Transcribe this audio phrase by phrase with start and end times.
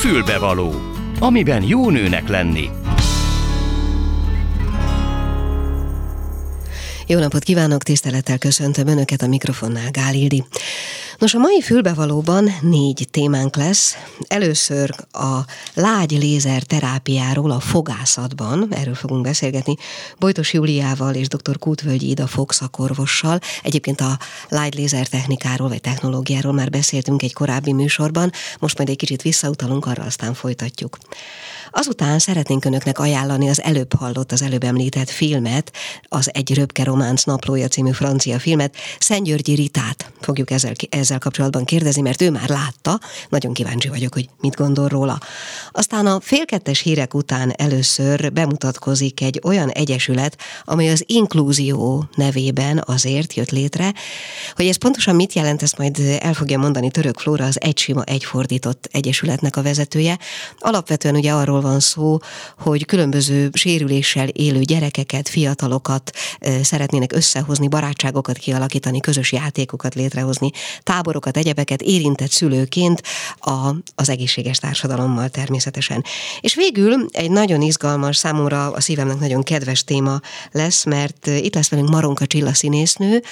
[0.00, 0.74] Fülbevaló,
[1.18, 2.70] amiben jó nőnek lenni.
[7.06, 10.44] Jó napot kívánok, tisztelettel köszöntöm Önöket a mikrofonnál, Gál Ildi.
[11.20, 13.96] Nos, a mai fülbevalóban négy témánk lesz.
[14.28, 15.38] Először a
[15.74, 19.76] lágy lézer terápiáról a fogászatban, erről fogunk beszélgetni,
[20.18, 21.58] Bojtos Júliával és dr.
[21.58, 23.38] Kútvölgyi Ida fogszakorvossal.
[23.62, 28.96] Egyébként a lágy lézer technikáról vagy technológiáról már beszéltünk egy korábbi műsorban, most majd egy
[28.96, 30.98] kicsit visszautalunk, arra aztán folytatjuk.
[31.70, 35.72] Azután szeretnénk önöknek ajánlani az előbb hallott, az előbb említett filmet,
[36.08, 42.02] az Egy röpke románc naplója című francia filmet, Szentgyörgyi Ritát fogjuk ezzel, ezzel kapcsolatban kérdezni,
[42.02, 45.18] mert ő már látta, nagyon kíváncsi vagyok, hogy mit gondol róla.
[45.70, 53.34] Aztán a félkettes hírek után először bemutatkozik egy olyan egyesület, amely az Inklúzió nevében azért
[53.34, 53.94] jött létre,
[54.54, 58.02] hogy ez pontosan mit jelent, ezt majd el fogja mondani Török Flóra, az Egy Sima
[58.04, 60.18] Egyfordított Egyesületnek a vezetője.
[60.58, 62.18] Alapvetően ugye arról van szó,
[62.58, 66.10] hogy különböző sérüléssel élő gyerekeket, fiatalokat
[66.62, 70.50] szeretnének összehozni, barátságokat kialakítani, közös játékokat létrehozni,
[71.00, 73.02] táborokat, egyebeket érintett szülőként
[73.38, 76.04] a, az egészséges társadalommal természetesen.
[76.40, 80.20] És végül egy nagyon izgalmas, számomra a szívemnek nagyon kedves téma
[80.52, 83.22] lesz, mert itt lesz velünk Maronka Csilla színésznő,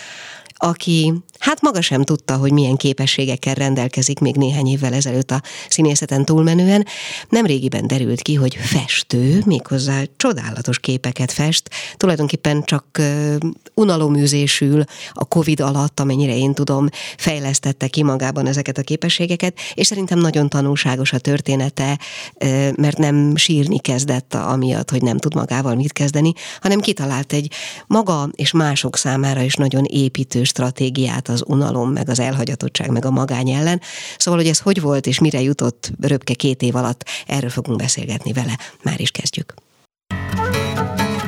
[0.54, 6.24] aki hát maga sem tudta, hogy milyen képességekkel rendelkezik még néhány évvel ezelőtt a színészeten
[6.24, 6.86] túlmenően.
[7.28, 13.34] Nem régiben derült ki, hogy festő, méghozzá csodálatos képeket fest, tulajdonképpen csak uh,
[13.74, 20.18] unaloműzésül a Covid alatt, amennyire én tudom, fejlesztette ki magában ezeket a képességeket, és szerintem
[20.18, 21.98] nagyon tanulságos a története,
[22.44, 27.52] uh, mert nem sírni kezdett amiatt, hogy nem tud magával mit kezdeni, hanem kitalált egy
[27.86, 33.10] maga és mások számára is nagyon építő stratégiát az unalom, meg az elhagyatottság, meg a
[33.10, 33.80] magány ellen.
[34.18, 38.32] Szóval, hogy ez hogy volt és mire jutott röpke két év alatt, erről fogunk beszélgetni
[38.32, 38.58] vele.
[38.82, 39.54] Már is kezdjük.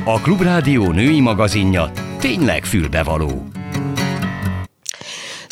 [0.05, 3.49] A Klubrádió női magazinja tényleg fülbevaló.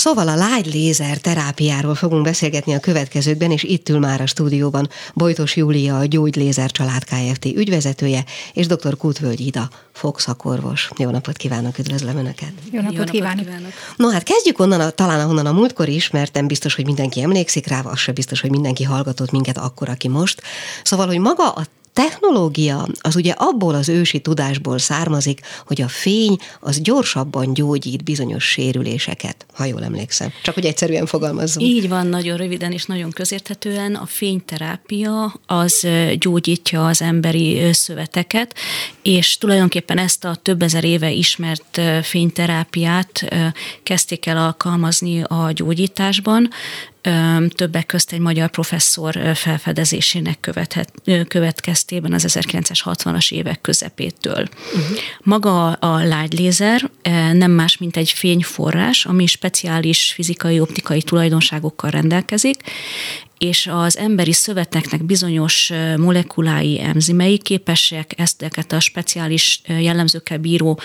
[0.09, 4.89] Szóval a lágy lézer terápiáról fogunk beszélgetni a következőkben, és itt ül már a stúdióban
[5.15, 7.45] Bojtos Júlia, a Gyógylézer Család Kft.
[7.45, 8.97] ügyvezetője, és dr.
[8.97, 10.91] Kútvölgy Ida, fogszakorvos.
[10.99, 12.53] Jó napot kívánok, üdvözlöm Önöket!
[12.71, 13.45] Jó napot, Jó napot kívánok.
[13.45, 13.73] kívánok!
[13.97, 17.23] No hát kezdjük onnan, a, talán ahonnan a múltkor is, mert nem biztos, hogy mindenki
[17.23, 20.43] emlékszik rá, az sem biztos, hogy mindenki hallgatott minket akkor, aki most.
[20.83, 26.37] Szóval, hogy maga a technológia az ugye abból az ősi tudásból származik, hogy a fény
[26.61, 30.33] az gyorsabban gyógyít bizonyos sérüléseket, ha jól emlékszem.
[30.43, 31.67] Csak hogy egyszerűen fogalmazzunk.
[31.67, 33.95] Így van, nagyon röviden és nagyon közérthetően.
[33.95, 35.87] A fényterápia az
[36.19, 38.55] gyógyítja az emberi szöveteket,
[39.03, 43.29] és tulajdonképpen ezt a több ezer éve ismert fényterápiát
[43.83, 46.51] kezdték el alkalmazni a gyógyításban,
[47.49, 50.93] többek közt egy magyar professzor felfedezésének követhet,
[51.29, 54.49] következtében az 1960-as évek közepétől.
[54.75, 54.99] Uh-huh.
[55.23, 56.91] Maga a lágylézer
[57.33, 62.63] nem más, mint egy fényforrás, ami speciális fizikai, optikai tulajdonságokkal rendelkezik,
[63.39, 70.81] és az emberi szöveteknek bizonyos molekulái, enzimei képesek ezeket a speciális jellemzőkkel bíró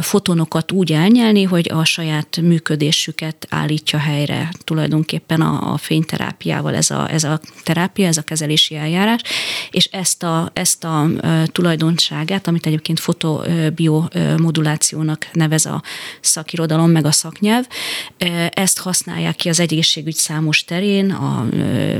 [0.00, 4.52] fotonokat úgy elnyelni, hogy a saját működésüket állítja helyre.
[4.64, 9.20] Tulajdonképpen a, a fényterápiával ez a, ez a terápia, ez a kezelési eljárás,
[9.70, 11.06] és ezt a, ezt a
[11.46, 15.82] tulajdonságát, amit egyébként fotobiomodulációnak nevez a
[16.20, 17.66] szakirodalom, meg a szaknyelv,
[18.50, 21.46] ezt használják ki az egészségügy számos terén, a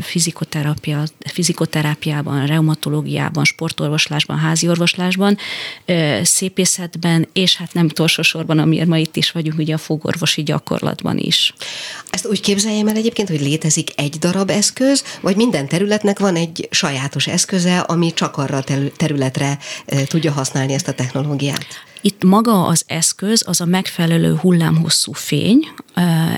[0.00, 5.38] fizikoterápia, fizikoterápiában, reumatológiában, sportorvoslásban, háziorvoslásban,
[6.22, 11.19] szépészetben, és hát nem utolsó sorban, amiért ma itt is vagyunk, ugye a fogorvosi gyakorlatban
[11.19, 11.54] is.
[12.10, 16.69] Ezt úgy képzeljem el egyébként, hogy létezik egy darab eszköz, vagy minden területnek van egy
[16.71, 18.65] sajátos eszköze, ami csak arra a
[18.97, 19.59] területre
[20.06, 21.66] tudja használni ezt a technológiát?
[22.04, 25.68] Itt maga az eszköz, az a megfelelő hullámhosszú fény,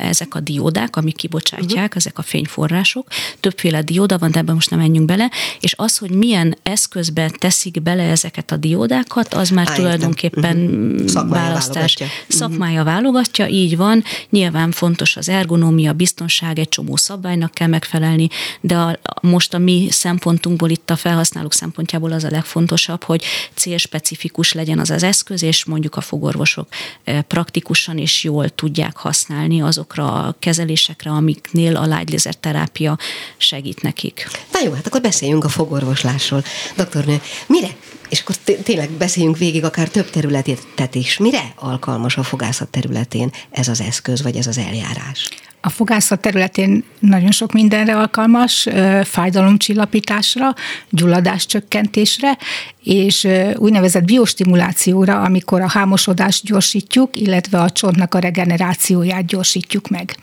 [0.01, 1.97] ezek a diódák, amik kibocsátják, uh-huh.
[1.97, 3.09] ezek a fényforrások.
[3.41, 5.31] Többféle dióda van, de ebben most nem menjünk bele,
[5.61, 11.07] és az, hogy milyen eszközbe teszik bele ezeket a diódákat, az már Á, tulajdonképpen uh-huh.
[11.07, 11.95] Szakmája választás.
[11.95, 12.37] Válogatja.
[12.37, 12.95] Szakmája uh-huh.
[12.95, 14.05] válogatja, így van.
[14.31, 18.29] Nyilván fontos az ergonómia, biztonság, egy csomó szabálynak kell megfelelni,
[18.61, 23.25] de a, most a mi szempontunkból, itt a felhasználók szempontjából az a legfontosabb, hogy
[23.55, 26.69] célspecifikus legyen az az eszköz, és és mondjuk a fogorvosok
[27.05, 32.99] eh, praktikusan és jól tudják használni azokra a kezelésekre, amiknél a light terápia
[33.37, 34.29] segít nekik.
[34.53, 36.43] Na jó, hát akkor beszéljünk a fogorvoslásról.
[36.77, 37.69] Doktornő, mire
[38.09, 41.19] és akkor tényleg beszéljünk végig akár több területet is.
[41.19, 45.29] Mire alkalmas a fogászat területén ez az eszköz, vagy ez az eljárás?
[45.61, 48.69] A fogászat területén nagyon sok mindenre alkalmas,
[49.05, 50.55] fájdalomcsillapításra,
[50.91, 52.39] gyulladás csökkentésre,
[52.83, 60.17] és úgynevezett biostimulációra, amikor a hámosodást gyorsítjuk, illetve a csontnak a regenerációját gyorsítjuk meg.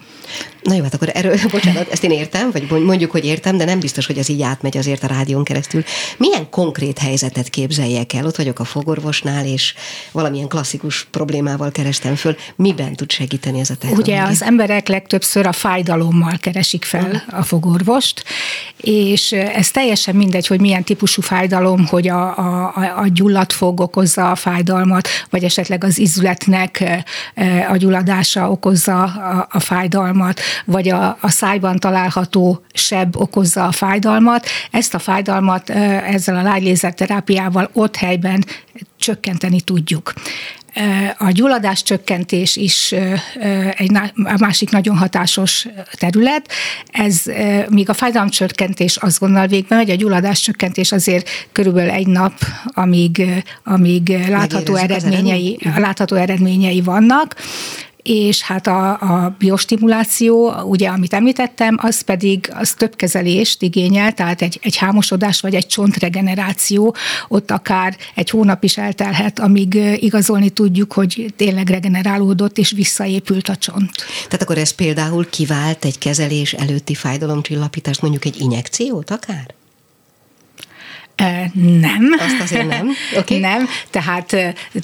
[0.61, 3.79] Na jó, hát akkor erről, bocsánat, ezt én értem, vagy mondjuk, hogy értem, de nem
[3.79, 5.83] biztos, hogy az így átmegy azért a rádión keresztül.
[6.17, 8.25] Milyen konkrét helyzetet képzeljek el?
[8.25, 9.73] Ott vagyok a fogorvosnál, és
[10.11, 12.35] valamilyen klasszikus problémával kerestem föl.
[12.55, 14.13] Miben tud segíteni ez a technológia?
[14.13, 18.23] Ugye az emberek legtöbbször a fájdalommal keresik fel a fogorvost,
[18.77, 24.31] és ez teljesen mindegy, hogy milyen típusú fájdalom, hogy a, a, a gyulladt fog okozza
[24.31, 26.83] a fájdalmat, vagy esetleg az izületnek
[27.69, 34.47] a gyulladása okozza a, a fájdalmat, vagy a, a szájban található seb okozza a fájdalmat.
[34.71, 38.45] Ezt a fájdalmat ezzel a lágylézerterápiával ott helyben
[38.97, 40.13] csökkenteni tudjuk.
[41.17, 42.95] A gyulladás csökkentés is
[43.77, 43.91] egy
[44.37, 46.51] másik nagyon hatásos terület.
[46.91, 47.21] Ez,
[47.69, 52.33] míg a fájdalomcsökkentés azonnal végbe megy, a gyulladás csökkentés azért körülbelül egy nap,
[52.65, 57.35] amíg, amíg látható eredményei, látható eredményei vannak
[58.03, 64.41] és hát a, a biostimuláció, ugye, amit említettem, az pedig az több kezelést igényel, tehát
[64.41, 66.95] egy, egy hámosodás vagy egy csontregeneráció,
[67.27, 73.55] ott akár egy hónap is eltelhet, amíg igazolni tudjuk, hogy tényleg regenerálódott és visszaépült a
[73.55, 73.91] csont.
[74.25, 79.59] Tehát akkor ez például kivált egy kezelés előtti fájdalomcsillapítást, mondjuk egy injekciót akár?
[81.53, 82.15] Nem.
[82.19, 82.89] Azt azért nem.
[83.17, 83.39] Okay.
[83.51, 84.35] Nem, tehát,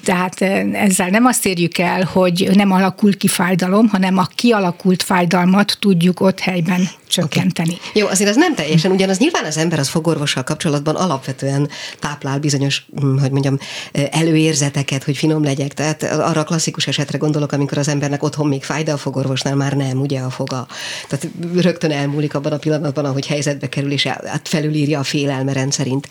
[0.03, 0.41] tehát
[0.73, 6.19] ezzel nem azt érjük el, hogy nem alakul ki fájdalom, hanem a kialakult fájdalmat tudjuk
[6.19, 7.73] ott helyben csökkenteni.
[7.73, 8.01] Okay.
[8.01, 9.17] Jó, azért az nem teljesen ugyanaz.
[9.17, 11.69] Nyilván az ember az fogorvossal kapcsolatban alapvetően
[11.99, 13.57] táplál bizonyos, hm, hogy mondjam,
[13.91, 15.73] előérzeteket, hogy finom legyek.
[15.73, 19.55] Tehát arra a klasszikus esetre gondolok, amikor az embernek otthon még fáj, de a fogorvosnál
[19.55, 20.67] már nem, ugye a foga.
[21.07, 21.27] Tehát
[21.61, 24.07] rögtön elmúlik abban a pillanatban, ahogy helyzetbe kerül, és
[24.43, 26.07] felülírja a félelme rendszerint.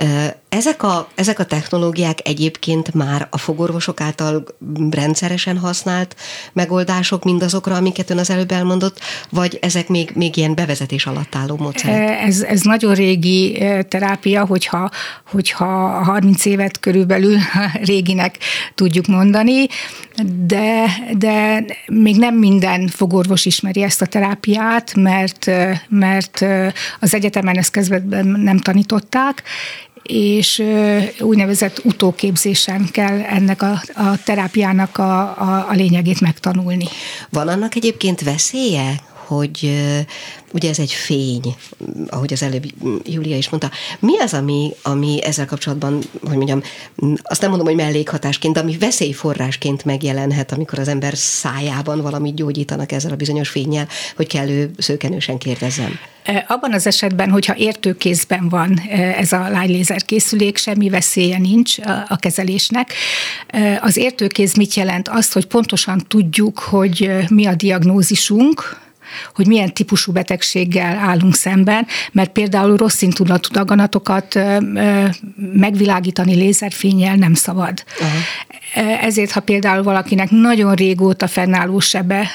[0.00, 4.44] Uh, ezek a, ezek a technológiák egyébként már a fogorvosok által
[4.90, 6.16] rendszeresen használt
[6.52, 9.00] megoldások mindazokra, amiket ön az előbb elmondott,
[9.30, 12.20] vagy ezek még, még ilyen bevezetés alatt álló módszerek?
[12.20, 14.90] Ez, ez nagyon régi terápia, hogyha,
[15.30, 15.66] hogyha
[16.04, 17.38] 30 évet körülbelül
[17.92, 18.38] réginek
[18.74, 19.66] tudjuk mondani,
[20.46, 20.84] de,
[21.18, 25.50] de még nem minden fogorvos ismeri ezt a terápiát, mert,
[25.88, 26.44] mert
[27.00, 29.42] az egyetemen ezt kezdetben nem tanították,
[30.02, 30.62] és
[31.20, 36.84] úgynevezett utóképzésen kell ennek a, a terápiának a, a, a lényegét megtanulni.
[37.30, 39.82] Van annak egyébként veszélye, hogy
[40.52, 41.54] ugye ez egy fény,
[42.08, 42.64] ahogy az előbb
[43.04, 43.70] Júlia is mondta.
[43.98, 46.62] Mi az, ami, ami ezzel kapcsolatban, hogy mondjam,
[47.22, 52.92] azt nem mondom, hogy mellékhatásként, de ami veszélyforrásként megjelenhet, amikor az ember szájában valamit gyógyítanak
[52.92, 55.98] ezzel a bizonyos fényjel, hogy kellő szőkenősen kérdezzem.
[56.46, 58.80] Abban az esetben, hogyha értőkézben van
[59.16, 61.78] ez a lágylézer készülék, semmi veszélye nincs
[62.08, 62.94] a kezelésnek.
[63.80, 65.08] Az értőkéz mit jelent?
[65.08, 68.80] Azt, hogy pontosan tudjuk, hogy mi a diagnózisunk,
[69.34, 74.38] hogy milyen típusú betegséggel állunk szemben, mert például rossz szintúdatú daganatokat
[75.52, 77.84] megvilágítani lézerfényjel nem szabad.
[78.00, 79.04] Uh-huh.
[79.04, 82.28] Ezért, ha például valakinek nagyon régóta fennálló sebe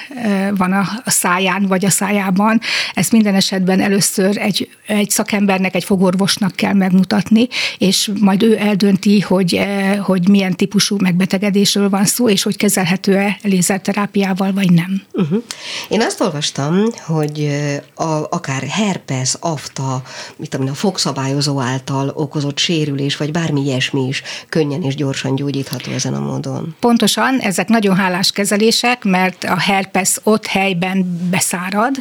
[0.56, 2.62] van a száján vagy a szájában,
[2.94, 7.47] ezt minden esetben először egy, egy szakembernek, egy fogorvosnak kell megmutatni,
[7.78, 9.66] és majd ő eldönti, hogy,
[9.99, 15.01] hogy milyen típusú megbetegedésről van szó, és hogy kezelhető-e lézerterápiával, vagy nem.
[15.13, 15.44] Uh-huh.
[15.90, 16.67] Én azt olvastam,
[17.06, 17.50] hogy
[17.94, 20.02] a, akár herpes, afta,
[20.36, 25.92] mit tudom, a fogszabályozó által okozott sérülés, vagy bármi ilyesmi is könnyen és gyorsan gyógyítható
[25.92, 26.76] ezen a módon.
[26.80, 31.95] Pontosan, ezek nagyon hálás kezelések, mert a herpes ott helyben beszárad,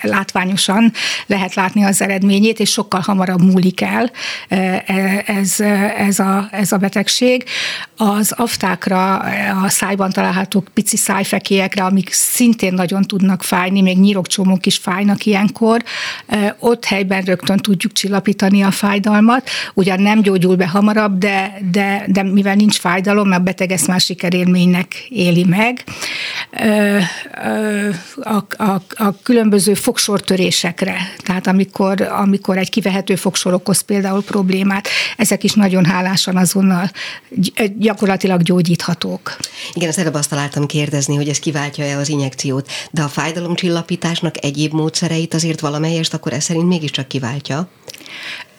[0.00, 0.92] látványosan
[1.26, 4.10] lehet látni az eredményét, és sokkal hamarabb múlik el
[4.48, 4.56] e,
[4.86, 5.60] e, ez,
[5.96, 7.44] ez, a, ez a betegség.
[7.96, 9.16] Az aftákra,
[9.62, 15.82] a szájban található pici szájfekélyekre, amik szintén nagyon tudnak fájni, még nyirokcsomók is fájnak ilyenkor,
[16.26, 19.48] e, ott helyben rögtön tudjuk csillapítani a fájdalmat.
[19.74, 24.00] Ugyan nem gyógyul be hamarabb, de, de, de mivel nincs fájdalom, a beteg ezt már
[24.00, 25.84] sikerélménynek éli meg.
[28.20, 35.44] A, a, a különböző fogsortörésekre, tehát amikor, amikor egy kivehető fogsor okoz például problémát, ezek
[35.44, 36.90] is nagyon hálásan azonnal
[37.76, 39.36] gyakorlatilag gyógyíthatók.
[39.72, 44.72] Igen, az előbb azt találtam kérdezni, hogy ez kiváltja-e az injekciót, de a fájdalomcsillapításnak egyéb
[44.72, 47.68] módszereit azért valamelyest akkor ez szerint mégiscsak kiváltja?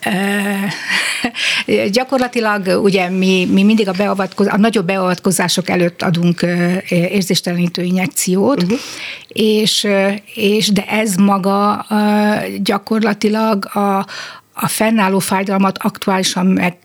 [1.91, 6.45] Gyakorlatilag ugye mi, mi mindig a, beavatkoz, a nagyobb beavatkozások előtt adunk
[6.89, 8.79] érzéstelenítő injekciót, uh-huh.
[9.27, 9.87] és,
[10.33, 11.85] és de ez maga
[12.61, 14.05] gyakorlatilag a,
[14.53, 16.75] a fennálló fájdalmat aktuálisan meg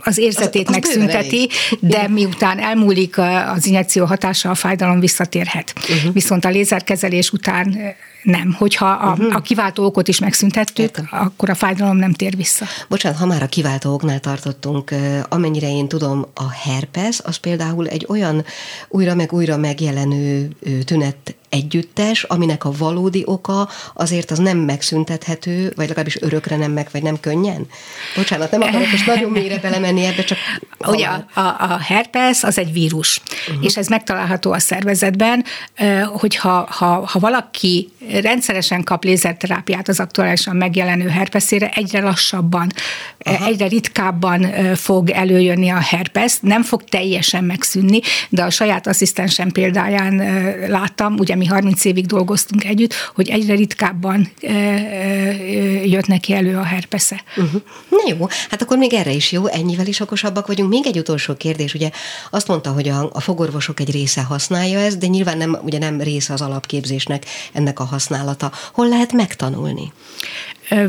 [0.00, 1.48] az érzetét az, az megszünteti,
[1.80, 3.18] de miután elmúlik
[3.54, 5.72] az injekció hatása, a fájdalom visszatérhet.
[5.76, 6.12] Uh-huh.
[6.12, 7.94] Viszont a lézerkezelés után
[8.24, 8.54] nem.
[8.58, 9.34] Hogyha a, uh-huh.
[9.34, 11.08] a kiváltó okot is megszüntettük, Értem.
[11.10, 12.64] akkor a fájdalom nem tér vissza.
[12.88, 14.94] Bocsánat, ha már a kiváltó oknál tartottunk,
[15.28, 18.44] amennyire én tudom, a herpes, az például egy olyan
[18.88, 20.50] újra meg újra megjelenő
[20.84, 26.88] tünet együttes, aminek a valódi oka azért az nem megszüntethető, vagy legalábbis örökre nem meg,
[26.92, 27.66] vagy nem könnyen?
[28.16, 30.38] Bocsánat, nem akarok most nagyon mélyre belemenni ebbe, csak...
[30.86, 33.64] Ugye a, a herpes az egy vírus, uh-huh.
[33.64, 35.44] és ez megtalálható a szervezetben,
[36.12, 37.88] hogyha ha, ha valaki
[38.22, 42.70] rendszeresen kap lézerterápiát az aktuálisan megjelenő herpeszére, egyre lassabban,
[43.18, 43.46] Aha.
[43.46, 50.14] egyre ritkábban fog előjönni a herpes, nem fog teljesen megszűnni, de a saját asszisztensem példáján
[50.68, 54.30] láttam, ugye mi 30 évig dolgoztunk együtt, hogy egyre ritkábban
[55.84, 57.22] jött neki elő a herpesze.
[57.36, 57.62] Uh-huh.
[57.88, 60.70] Na jó, hát akkor még erre is jó, ennyivel is okosabbak vagyunk.
[60.70, 61.90] Még egy utolsó kérdés, ugye
[62.30, 66.00] azt mondta, hogy a, a fogorvosok egy része használja ezt, de nyilván nem, ugye nem
[66.00, 68.52] része az alapképzésnek ennek a használata.
[68.72, 69.92] Hol lehet megtanulni?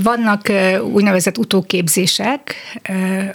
[0.04, 0.52] Vannak
[0.94, 2.56] úgynevezett utóképzések,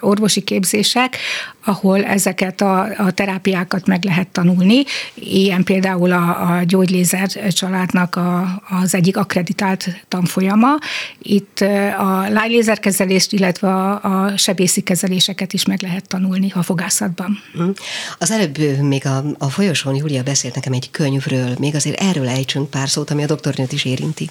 [0.01, 1.17] orvosi képzések,
[1.65, 4.83] ahol ezeket a, a terápiákat meg lehet tanulni.
[5.15, 10.69] Ilyen például a, a gyógylézer családnak a, az egyik akreditált tanfolyama.
[11.23, 11.61] Itt
[11.99, 17.43] a lájlézerkezelést, illetve a, a sebészi kezeléseket is meg lehet tanulni a fogászatban.
[17.53, 17.69] Hm.
[18.19, 22.71] Az előbb még a, a folyosón Júlia beszélt nekem egy könyvről, még azért erről ejtsünk
[22.71, 24.29] pár szót, ami a doktornőt is érinti.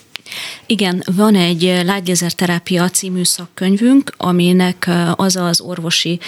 [0.66, 6.20] Igen, van egy lágylézerterápia című szakkönyvünk, aminek az az orvosi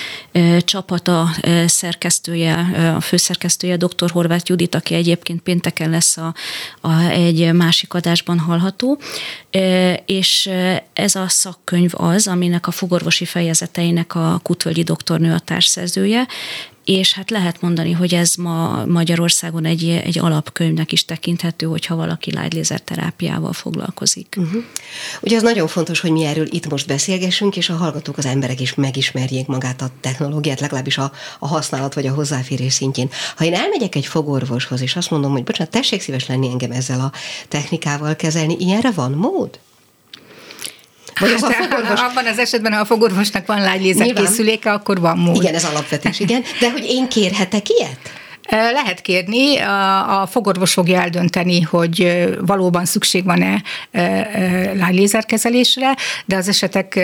[0.60, 1.29] csapata
[1.65, 2.53] szerkesztője,
[2.98, 4.12] a főszerkesztője dr.
[4.12, 6.34] Horváth Judit, aki egyébként pénteken lesz a,
[6.81, 9.00] a, egy másik adásban hallható,
[10.05, 10.50] és
[10.93, 16.27] ez a szakkönyv az, aminek a fogorvosi fejezeteinek a Kutvölgyi doktornő a társszerzője,
[16.92, 22.32] és hát lehet mondani, hogy ez ma Magyarországon egy, egy alapkönyvnek is tekinthető, hogyha valaki
[22.86, 24.36] terápiával foglalkozik.
[24.38, 24.64] Uh-huh.
[25.22, 28.60] Ugye az nagyon fontos, hogy mi erről itt most beszélgessünk, és a hallgatók, az emberek
[28.60, 33.10] is megismerjék magát a technológiát, legalábbis a, a használat vagy a hozzáférés szintjén.
[33.36, 37.00] Ha én elmegyek egy fogorvoshoz, és azt mondom, hogy bocsánat, tessék szíves lenni engem ezzel
[37.00, 37.12] a
[37.48, 39.60] technikával kezelni, ilyenre van mód?
[41.22, 42.00] Vagy az a hát, fogorvos...
[42.00, 45.36] Abban az esetben, ha a fogorvosnak van lágylézer készüléke, akkor van mód.
[45.36, 46.44] Igen, ez alapvetés, igen.
[46.60, 48.00] De hogy én kérhetek ilyet?
[48.50, 53.63] Lehet kérni, a, a fogorvos fogja eldönteni, hogy valóban szükség van-e
[54.74, 57.00] lágylézerkezelésre, de az esetek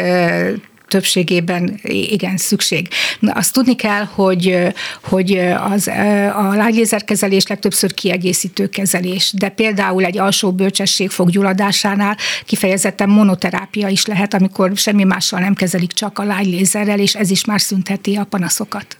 [0.88, 2.88] többségében igen szükség.
[3.20, 4.58] Na, azt tudni kell, hogy,
[5.04, 5.38] hogy
[5.72, 5.88] az,
[6.36, 14.34] a lágylézerkezelés legtöbbször kiegészítő kezelés, de például egy alsó bölcsesség foggyulladásánál kifejezetten monoterápia is lehet,
[14.34, 18.98] amikor semmi mással nem kezelik, csak a lágylézerrel, és ez is már szünteti a panaszokat.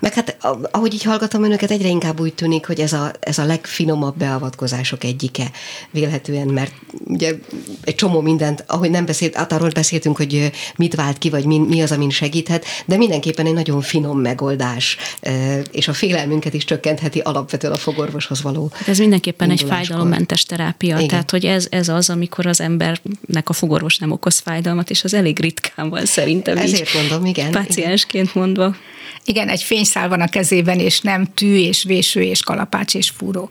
[0.00, 0.36] Meg hát,
[0.70, 5.04] ahogy így hallgatom önöket, egyre inkább úgy tűnik, hogy ez a, ez a legfinomabb beavatkozások
[5.04, 5.50] egyike
[5.90, 6.72] vélhetően, mert
[7.04, 7.34] ugye
[7.84, 11.58] egy csomó mindent, ahogy nem beszélt, arról beszéltünk, hogy mit vált ki ki, vagy mi,
[11.58, 14.96] mi az, amin segíthet, de mindenképpen egy nagyon finom megoldás,
[15.70, 18.70] és a félelmünket is csökkentheti alapvetően a fogorvoshoz való.
[18.72, 21.08] Hát ez mindenképpen egy fájdalommentes terápia, Igen.
[21.08, 25.14] tehát hogy ez, ez az, amikor az embernek a fogorvos nem okoz fájdalmat, és az
[25.14, 27.50] elég ritkán van szerintem Ezért így, mondom, igen.
[27.50, 28.42] Páciensként igen.
[28.42, 28.76] mondva.
[29.24, 33.50] Igen, egy fényszál van a kezében, és nem tű, és véső, és kalapács, és fúró.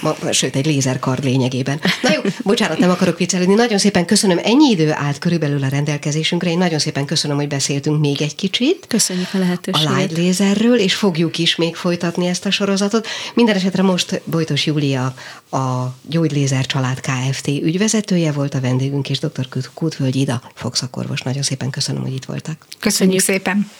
[0.00, 1.80] Ma, sőt, egy lézerkard lényegében.
[2.02, 3.54] Na jó, bocsánat, nem akarok viccelődni.
[3.54, 4.38] Nagyon szépen köszönöm.
[4.42, 6.50] Ennyi idő állt körülbelül a rendelkezésünkre.
[6.50, 8.84] Én nagyon szépen köszönöm, hogy beszéltünk még egy kicsit.
[8.88, 9.92] Köszönjük a lehetőséget.
[9.92, 13.06] A light lézerről, és fogjuk is még folytatni ezt a sorozatot.
[13.34, 15.14] Minden esetre most Bojtos Júlia,
[15.50, 17.48] a Gyógylézer Család Kft.
[17.48, 19.48] ügyvezetője volt a vendégünk, és dr.
[19.74, 21.22] Kútvölgy Ida, fogszakorvos.
[21.22, 22.66] Nagyon szépen köszönöm, hogy itt voltak.
[22.78, 23.70] Köszönjük szépen.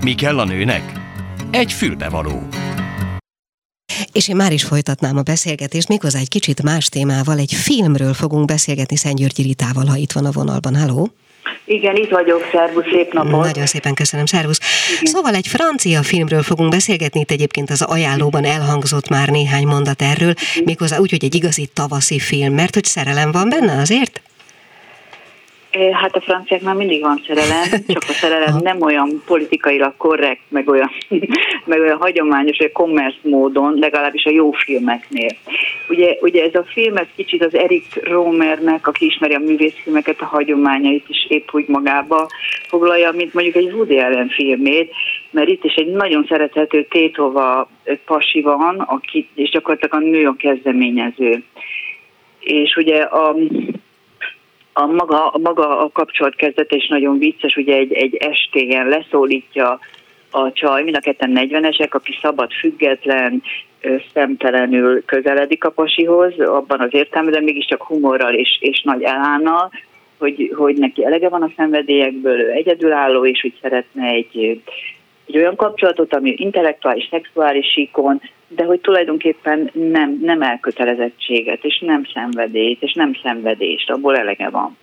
[0.00, 0.92] Mi kell a nőnek?
[1.50, 2.48] Egy fülbevaló.
[4.12, 8.44] És én már is folytatnám a beszélgetést, méghozzá egy kicsit más témával, egy filmről fogunk
[8.44, 10.76] beszélgetni Szent Györgyi Ritával, ha itt van a vonalban.
[10.76, 11.10] Halló?
[11.64, 13.44] Igen, itt vagyok, szervusz, szép napot.
[13.44, 14.60] Nagyon szépen köszönöm, szervusz.
[15.00, 15.12] Igen.
[15.12, 20.34] Szóval egy francia filmről fogunk beszélgetni, itt egyébként az ajánlóban elhangzott már néhány mondat erről,
[20.64, 24.20] méghozzá úgy, hogy egy igazi tavaszi film, mert hogy szerelem van benne azért?
[25.92, 30.90] Hát a franciáknál mindig van szerelem, csak a szerelem nem olyan politikailag korrekt, meg olyan,
[31.70, 35.30] meg olyan hagyományos, vagy commerce módon, legalábbis a jó filmeknél.
[35.88, 40.24] Ugye, ugye ez a film, ez kicsit az Erik Romernek, aki ismeri a művészfilmeket, a
[40.24, 42.28] hagyományait is épp úgy magába
[42.68, 44.92] foglalja, mint mondjuk egy Woody Allen filmét,
[45.30, 47.68] mert itt is egy nagyon szerethető Tétova
[48.04, 51.42] pasi van, aki, és gyakorlatilag a nő a kezdeményező.
[52.40, 53.36] És ugye a
[54.72, 59.78] a maga, maga a kapcsolat kezdete is nagyon vicces, ugye egy, egy estén leszólítja
[60.30, 63.42] a csaj, mind a ketten 40-esek, aki szabad, független,
[64.14, 69.70] szemtelenül közeledik a pasihoz, abban az értelemben, de mégiscsak humorral és, és nagy elánnal,
[70.18, 74.62] hogy, hogy neki elege van a szenvedélyekből, ő egyedülálló, és hogy szeretne egy,
[75.30, 82.02] egy olyan kapcsolatot, ami intellektuális, szexuális síkon, de hogy tulajdonképpen nem, nem elkötelezettséget, és nem
[82.14, 84.76] szenvedélyt, és nem szenvedést, abból elege van.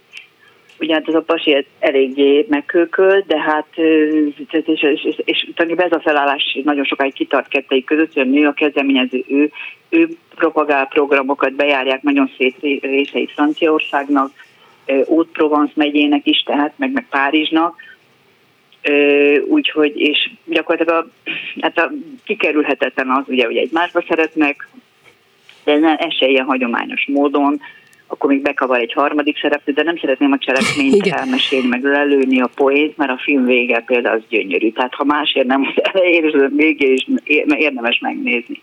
[0.80, 6.00] Ugye hát az a pasi eléggé megkőköl, de hát, és, és, és, és ez a
[6.00, 9.52] felállás nagyon sokáig kitart kettei között, hogy a nő a kezdeményező, ő,
[9.90, 14.32] ő propagál programokat, bejárják nagyon szét részeit Franciaországnak,
[15.06, 17.76] Út-Provence megyének is, tehát meg, meg Párizsnak,
[19.48, 21.30] úgyhogy, és gyakorlatilag a,
[21.62, 21.92] hát a,
[22.24, 24.70] kikerülhetetlen az, ugye, hogy egymásba szeretnek,
[25.64, 27.62] de ez se ilyen hagyományos módon,
[28.08, 32.50] akkor még bekavar egy harmadik szereplő, de nem szeretném a cselekményt elmesélni, meg lelőni a
[32.56, 34.72] poét, mert a film vége például az gyönyörű.
[34.72, 37.08] Tehát ha másért nem az elején és a végén is
[37.46, 38.62] érdemes megnézni.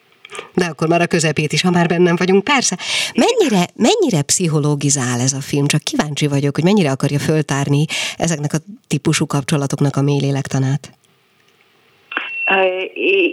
[0.55, 2.45] De akkor már a közepét is, ha már bennem vagyunk.
[2.45, 2.79] Persze.
[3.15, 5.67] Mennyire, mennyire pszichológizál ez a film?
[5.67, 7.85] Csak kíváncsi vagyok, hogy mennyire akarja föltárni
[8.17, 10.93] ezeknek a típusú kapcsolatoknak a mély lélektanát.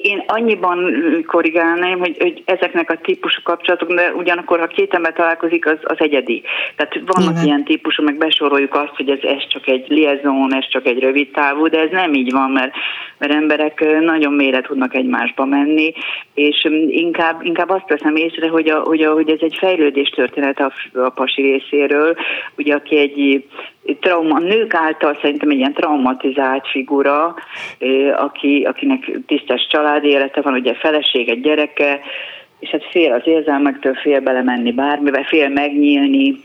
[0.02, 0.94] Én annyiban
[1.28, 5.98] korrigálnám, hogy, hogy ezeknek a típusú kapcsolatok, de ugyanakkor, ha két ember találkozik, az, az
[6.00, 6.44] egyedi.
[6.76, 7.46] Tehát vannak Nyilván.
[7.46, 11.32] ilyen típusú, meg besoroljuk azt, hogy ez, ez csak egy liaison, ez csak egy rövid
[11.32, 12.74] távú, de ez nem így van, mert,
[13.22, 15.94] mert emberek nagyon mélyre tudnak egymásba menni,
[16.34, 20.60] és inkább, inkább azt veszem észre, hogy, a, hogy, a, hogy ez egy fejlődés történet
[20.60, 22.16] a, a pasi részéről,
[22.58, 23.46] ugye aki egy
[24.00, 27.36] trauma, nők által szerintem egy ilyen traumatizált figura,
[28.16, 32.00] aki, akinek tisztes családi élete van, ugye felesége, gyereke,
[32.60, 36.36] és hát fél az érzelmektől, fél belemenni bármibe, fél megnyílni,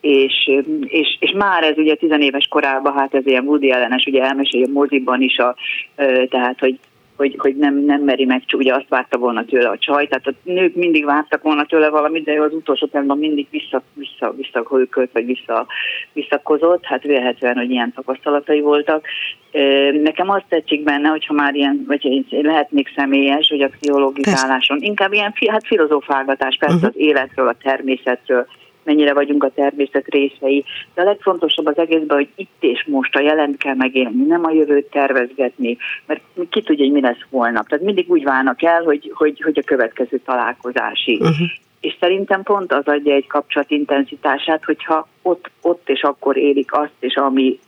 [0.00, 0.50] és,
[0.86, 4.72] és, és már ez ugye tizenéves korában, hát ez ilyen Woody ellenes, ugye elmeséli a
[4.72, 5.56] moziban is, a,
[6.28, 6.78] tehát hogy
[7.18, 10.32] hogy, hogy nem, nem meri meg, ugye azt várta volna tőle a csaj, tehát a
[10.42, 15.26] nők mindig vártak volna tőle valamit, de az utolsó pillanatban mindig vissza, vissza, visszahőkölt, vagy
[15.26, 15.66] vissza,
[16.12, 19.06] visszakozott, hát vélhetően, hogy ilyen tapasztalatai voltak.
[20.02, 25.12] Nekem azt tetszik benne, hogyha már ilyen, vagy én lehetnék személyes, hogy a pszichológizáláson, inkább
[25.12, 26.90] ilyen hát filozófálgatás, persze uh-huh.
[26.94, 28.46] az életről, a természetről,
[28.88, 30.64] mennyire vagyunk a természet részei.
[30.94, 34.50] De a legfontosabb az egészben, hogy itt és most a jelent kell megélni, nem a
[34.50, 36.20] jövőt tervezgetni, mert
[36.50, 37.68] ki tudja, hogy mi lesz holnap.
[37.68, 41.20] Tehát mindig úgy válnak el, hogy, hogy, hogy a következő találkozásig.
[41.20, 41.48] Uh-huh.
[41.80, 46.96] És szerintem pont az adja egy kapcsolat intenzitását, hogyha ott, ott és akkor élik azt,
[46.98, 47.58] és ami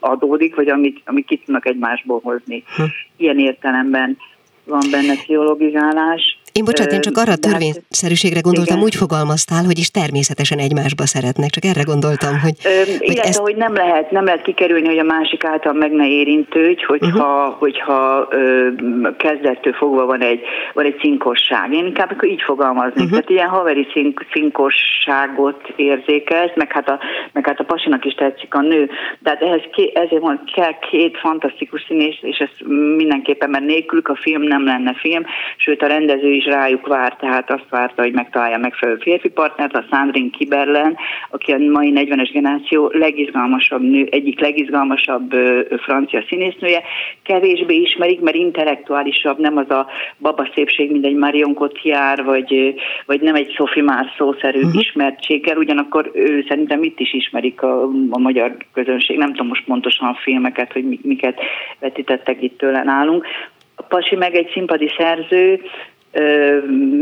[0.00, 2.64] adódik, vagy amit, amit ki tudnak egymásból hozni.
[2.70, 2.86] Uh-huh.
[3.16, 4.16] Ilyen értelemben
[4.64, 6.38] van benne pszichologizálás.
[6.52, 8.88] Én bocsánat, én csak arra a hát törvényszerűségre gondoltam, igen.
[8.88, 12.56] úgy fogalmaztál, hogy is természetesen egymásba szeretnek, csak erre gondoltam, hogy...
[12.64, 13.38] Ö, hogy illetve, ezt...
[13.38, 17.58] hogy nem lehet, nem lehet kikerülni, hogy a másik által meg ne érintődj, hogyha, uh-huh.
[17.58, 18.68] hogyha ö,
[19.16, 20.40] kezdettől fogva van egy,
[20.72, 21.72] van egy cinkosság.
[21.72, 23.10] Én inkább így fogalmaznék, uh-huh.
[23.10, 26.98] tehát ilyen haveri cink, cinkosságot érzékelsz, meg hát, a,
[27.32, 28.90] meg hát a pasinak is tetszik a nő,
[29.22, 34.16] tehát ehhez ké, ezért van, kell két fantasztikus színész, és ez mindenképpen, mert nélkülük a
[34.16, 35.22] film nem lenne film,
[35.56, 39.84] sőt a rendező is rájuk vár, tehát azt várta, hogy megtalálja megfelelő férfi partnert, a
[39.90, 40.96] Sandrine Kiberlen,
[41.30, 45.34] aki a mai 40-es generáció legizgalmasabb nő, egyik legizgalmasabb
[45.82, 46.82] francia színésznője.
[47.22, 49.86] Kevésbé ismerik, mert intellektuálisabb, nem az a
[50.18, 52.74] baba szépség, mint egy Marion Cotillard, vagy,
[53.06, 54.80] vagy nem egy Sophie Marceau-szerű uh-huh.
[54.80, 60.08] ismertséggel, ugyanakkor ő szerintem itt is ismerik a, a magyar közönség, nem tudom most pontosan
[60.08, 61.40] a filmeket, hogy miket
[61.78, 63.26] vetítettek itt tőle nálunk.
[63.74, 65.60] A Pasi meg egy színpadi szerző,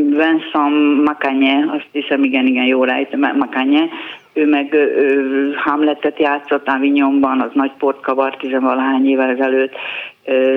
[0.09, 3.89] Vincent Macanye, azt hiszem, igen, igen, jól ejt, Macanye,
[4.33, 9.73] ő meg ő, Hamletet játszott Avignonban, az nagy port kavart tizenvalahány évvel ezelőtt,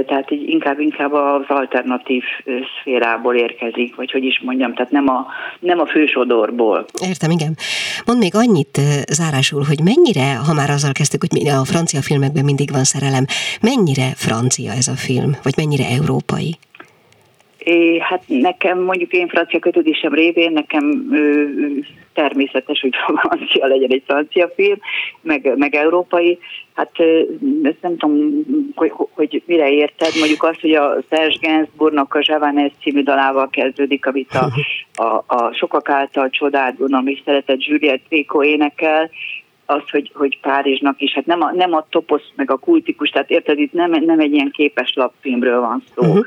[0.08, 2.24] tehát így inkább, inkább az alternatív
[2.80, 5.26] szférából érkezik, vagy hogy is mondjam, tehát nem a,
[5.60, 6.86] nem a fősodorból.
[7.08, 7.56] Értem, igen.
[8.06, 8.80] Mond még annyit
[9.12, 13.26] zárásul, hogy mennyire, ha már azzal kezdtük, hogy a francia filmekben mindig van szerelem,
[13.62, 16.58] mennyire francia ez a film, vagy mennyire európai?
[17.64, 21.44] É, hát nekem mondjuk én francia kötődésem révén nekem ö,
[22.14, 24.78] természetes, hogy francia legyen egy francia film,
[25.22, 26.40] meg, meg európai.
[26.74, 26.92] Hát
[27.64, 28.44] ezt nem tudom,
[28.76, 30.12] hogy, hogy mire érted.
[30.20, 34.52] Mondjuk azt, hogy a Serge Gainsbourgnak a Javanes című dalával kezdődik, amit a,
[35.04, 39.10] a, a sokak által csodált, gondolom és szeretett Juliette Péko énekel,
[39.66, 43.30] az, hogy, hogy Párizsnak is, hát nem a, nem a toposz meg a kultikus, tehát
[43.30, 46.02] érted, itt nem, nem egy ilyen képes lapfilmről van szó.
[46.02, 46.26] Uh-huh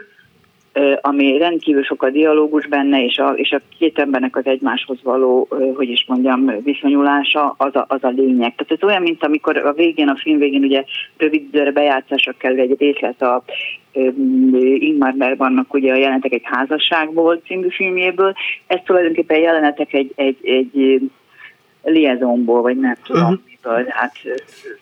[1.00, 5.48] ami rendkívül sok a dialógus benne, és a, és a két embernek az egymáshoz való,
[5.74, 8.54] hogy is mondjam, viszonyulása, az a, az a lényeg.
[8.54, 10.84] Tehát ez olyan, mint amikor a végén, a film végén ugye
[11.16, 13.42] rövid időre bejátszásra kell egy részlet a
[14.78, 18.32] Ingmar Bergmannak ugye a jelenetek egy házasságból című filmjéből.
[18.66, 21.00] Ez tulajdonképpen jelenetek egy, egy, egy
[21.82, 23.22] liaisonból, vagy nem tudom.
[23.22, 23.55] Uh-huh
[23.88, 24.12] Hát,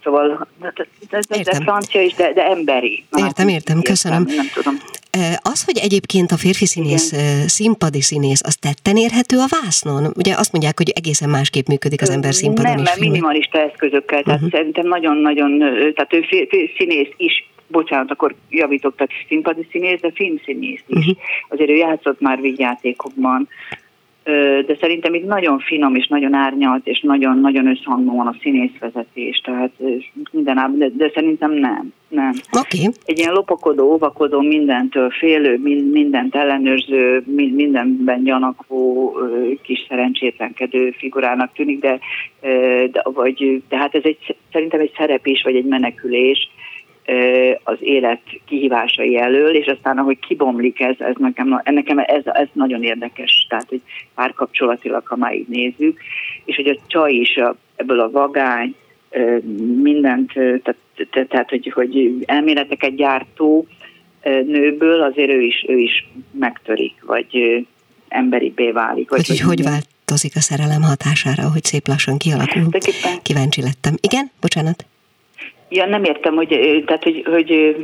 [0.03, 3.05] szóval hát, ez, ez, ez francia is, de, de emberi.
[3.17, 4.25] Értem, értem, köszönöm.
[4.27, 4.75] Nem tudom.
[5.43, 7.49] Az, hogy egyébként a férfi színész, Igen.
[7.49, 10.13] színpadi színész, az tetten érhető a vásznon?
[10.17, 14.41] Ugye azt mondják, hogy egészen másképp működik az ember színpadon Nem, mert minimalista eszközökkel, tehát
[14.41, 14.59] uh-huh.
[14.59, 15.59] szerintem nagyon-nagyon,
[15.95, 16.25] tehát ő
[16.77, 20.97] színész is bocsánat, akkor javítok, tehát színpadi színész, de filmszínész is.
[20.97, 21.17] Uh-huh.
[21.49, 23.49] Azért ő játszott már vígjátékokban,
[24.67, 29.71] de szerintem itt nagyon finom és nagyon árnyalt, és nagyon-nagyon összhangban van a színészvezetés, tehát
[30.31, 31.93] minden, de, de szerintem nem.
[32.09, 32.33] nem.
[32.53, 32.89] Okay.
[33.05, 35.59] Egy ilyen lopakodó, óvakodó, mindentől félő,
[35.93, 37.23] mindent ellenőrző,
[37.55, 39.17] mindenben gyanakvó,
[39.63, 41.99] kis szerencsétlenkedő figurának tűnik, de,
[42.91, 46.49] de vagy, tehát ez egy, szerintem egy szerep is, vagy egy menekülés,
[47.63, 52.83] az élet kihívásai elől, és aztán ahogy kibomlik ez, ez nekem, nekem ez, ez nagyon
[52.83, 53.81] érdekes, tehát hogy
[54.15, 56.01] párkapcsolatilag, ha már így nézzük,
[56.45, 58.75] és hogy a csaj is a, ebből a vagány,
[59.83, 63.67] mindent, tehát, tehát hogy, hogy elméleteket gyártó
[64.25, 67.65] nőből azért ő is, ő is megtörik, vagy
[68.09, 69.11] emberi válik.
[69.11, 72.69] Vagy, hogy, hogy, változik a szerelem hatására, hogy szép lassan kialakul.
[73.23, 73.95] Kíváncsi lettem.
[74.01, 74.31] Igen?
[74.41, 74.87] Bocsánat.
[75.69, 76.49] Ja, nem értem, hogy,
[76.87, 77.77] tehát, hogy, hogy,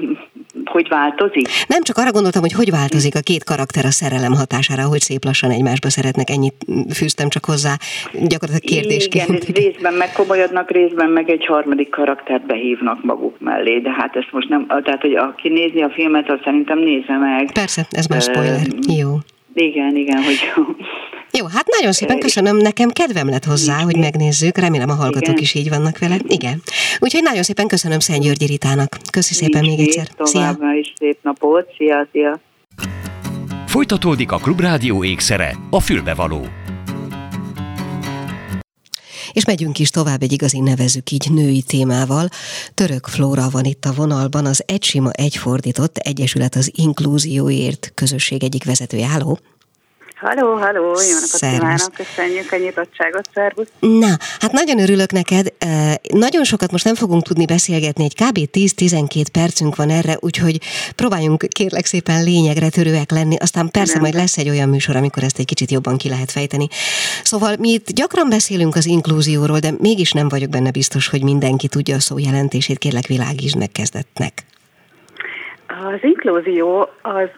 [0.64, 1.48] hogy változik.
[1.66, 5.24] Nem, csak arra gondoltam, hogy hogy változik a két karakter a szerelem hatására, hogy szép
[5.24, 6.54] lassan egymásba szeretnek, ennyit
[6.94, 7.74] fűztem csak hozzá
[8.12, 9.48] gyakorlatilag kérdésként.
[9.48, 14.48] Igen, részben megkomolyodnak, részben meg egy harmadik karaktert behívnak maguk mellé, de hát ezt most
[14.48, 17.52] nem, tehát, hogy aki nézi a filmet, az szerintem nézze meg.
[17.52, 18.60] Persze, ez már spoiler.
[18.98, 19.08] Jó.
[19.54, 20.38] Igen, igen, hogy
[21.38, 25.42] jó, hát nagyon szépen köszönöm, nekem kedvem lett hozzá, hogy megnézzük, remélem a hallgatók Igen.
[25.42, 26.16] is így vannak vele.
[26.26, 26.62] Igen.
[26.98, 28.96] Úgyhogy nagyon szépen köszönöm Szent Györgyi Ritának.
[29.12, 30.06] Köszi szépen még egyszer.
[30.18, 30.58] Szia.
[30.80, 31.72] is szép napot.
[31.76, 32.40] Szia, szia.
[33.66, 36.46] Folytatódik a Klubrádió ékszere, a fülbevaló.
[39.32, 42.28] És megyünk is tovább egy igazi nevezük így női témával.
[42.74, 49.06] Török Flóra van itt a vonalban, az Egysima Egyfordított Egyesület az Inklúzióért közösség egyik vezetője.
[49.06, 49.38] Háló!
[50.20, 53.68] Halló, halló, jó napot kívánok, köszönjük a nyitottságot, szervusz.
[53.78, 55.46] Na, hát nagyon örülök neked,
[56.12, 58.38] nagyon sokat most nem fogunk tudni beszélgetni, egy kb.
[58.52, 60.58] 10-12 percünk van erre, úgyhogy
[60.96, 64.02] próbáljunk kérlek szépen lényegre törőek lenni, aztán persze nem.
[64.02, 66.66] majd lesz egy olyan műsor, amikor ezt egy kicsit jobban ki lehet fejteni.
[67.22, 71.68] Szóval mi itt gyakran beszélünk az inklúzióról, de mégis nem vagyok benne biztos, hogy mindenki
[71.68, 74.32] tudja a szó jelentését, kérlek világítsd meg kezdetnek.
[75.66, 77.28] Az inklúzió az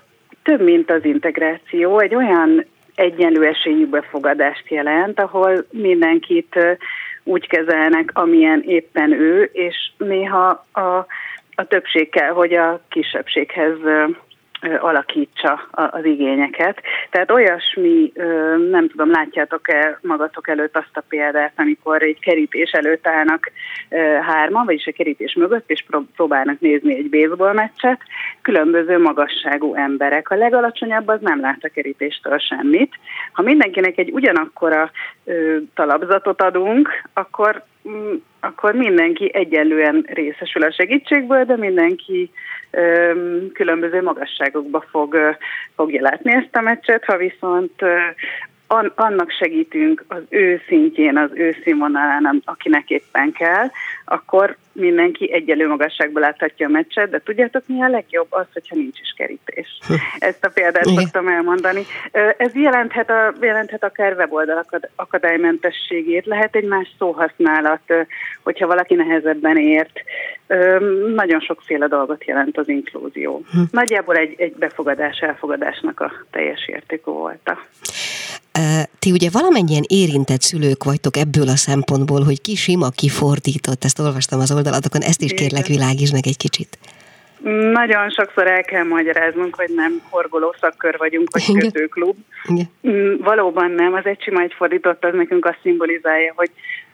[0.42, 6.78] több, mint az integráció, egy olyan egyenlő esélyű befogadást jelent, ahol mindenkit
[7.24, 11.06] úgy kezelnek, amilyen éppen ő, és néha a,
[11.54, 13.78] a többség kell, hogy a kisebbséghez
[14.78, 16.82] alakítsa az igényeket.
[17.10, 18.12] Tehát olyasmi,
[18.70, 23.50] nem tudom, látjátok-e magatok előtt azt a példát, amikor egy kerítés előtt állnak
[24.22, 25.84] hárman, vagyis a kerítés mögött, és
[26.16, 28.00] próbálnak nézni egy baseball meccset,
[28.42, 30.30] különböző magasságú emberek.
[30.30, 32.94] A legalacsonyabb az nem lát a kerítéstől semmit.
[33.32, 34.90] Ha mindenkinek egy ugyanakkora
[35.74, 37.64] talapzatot adunk, akkor
[38.40, 42.30] akkor mindenki egyenlően részesül a segítségből, de mindenki
[43.52, 45.36] különböző magasságokba fog,
[45.76, 47.82] fogja látni ezt a meccset, ha viszont
[48.94, 53.70] annak segítünk az ő szintjén, az ő színvonalán, akinek éppen kell,
[54.04, 58.26] akkor mindenki egyelő magasságban láthatja a meccset, de tudjátok mi a legjobb?
[58.30, 59.78] Az, hogyha nincs is kerítés.
[60.18, 61.02] Ezt a példát Igen.
[61.02, 61.82] szoktam elmondani.
[62.36, 64.64] Ez jelenthet, a, jelenthet akár weboldal
[64.96, 67.94] akadálymentességét, lehet egy más szóhasználat,
[68.42, 70.00] hogyha valaki nehezebben ért.
[71.14, 73.44] Nagyon sokféle dolgot jelent az inklúzió.
[73.50, 73.60] Hm.
[73.70, 77.58] Nagyjából egy, egy befogadás, elfogadásnak a teljes értékű volta.
[78.98, 83.98] Ti ugye valamennyien érintett szülők vagytok ebből a szempontból, hogy ki sima, ki fordított, ezt
[83.98, 86.78] olvastam az oldalatokon, ezt is kérlek világítsd meg egy kicsit.
[87.72, 92.16] Nagyon sokszor el kell magyaráznunk, hogy nem horgoló szakkör vagyunk, vagy kötőklub.
[92.48, 93.18] Igen.
[93.18, 96.50] Valóban nem, az egy sima egy fordított, az nekünk azt szimbolizálja, hogy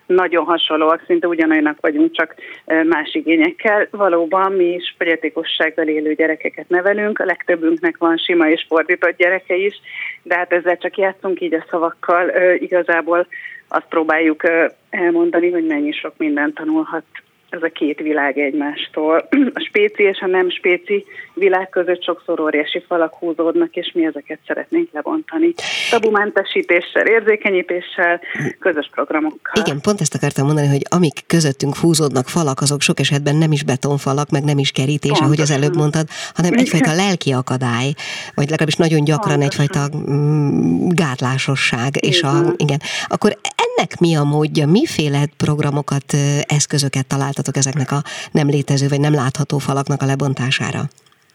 [0.08, 3.86] nagyon hasonlóak, szinte ugyanolyanak vagyunk, csak más igényekkel.
[3.90, 9.80] Valóban mi is fogyatékossággal élő gyerekeket nevelünk, a legtöbbünknek van sima és fordított gyereke is,
[10.22, 12.30] de hát ezzel csak játszunk így a szavakkal.
[12.54, 13.26] Igazából
[13.68, 14.42] azt próbáljuk
[14.90, 17.04] elmondani, hogy mennyi sok mindent tanulhat
[17.50, 19.28] ez a két világ egymástól.
[19.58, 24.38] A spéci és a nem spéci világ között sokszor óriási falak húzódnak, és mi ezeket
[24.46, 25.54] szeretnénk lebontani.
[25.90, 28.20] Tabumentesítéssel, érzékenyítéssel,
[28.58, 29.62] közös programokkal.
[29.64, 33.62] Igen, pont ezt akartam mondani, hogy amik közöttünk húzódnak falak, azok sok esetben nem is
[33.64, 35.26] betonfalak, meg nem is kerítés, Pontosan.
[35.26, 37.92] ahogy az előbb mondtad, hanem egyfajta lelki akadály,
[38.34, 39.64] vagy legalábbis nagyon gyakran Pontosan.
[39.66, 41.90] egyfajta mm, gátlásosság.
[41.96, 42.10] Igen.
[42.10, 42.80] És a, igen.
[43.06, 43.36] Akkor
[43.78, 44.66] ennek mi a módja?
[44.66, 50.88] Miféle programokat, eszközöket találtatok ezeknek a nem létező vagy nem látható falaknak a lebontására?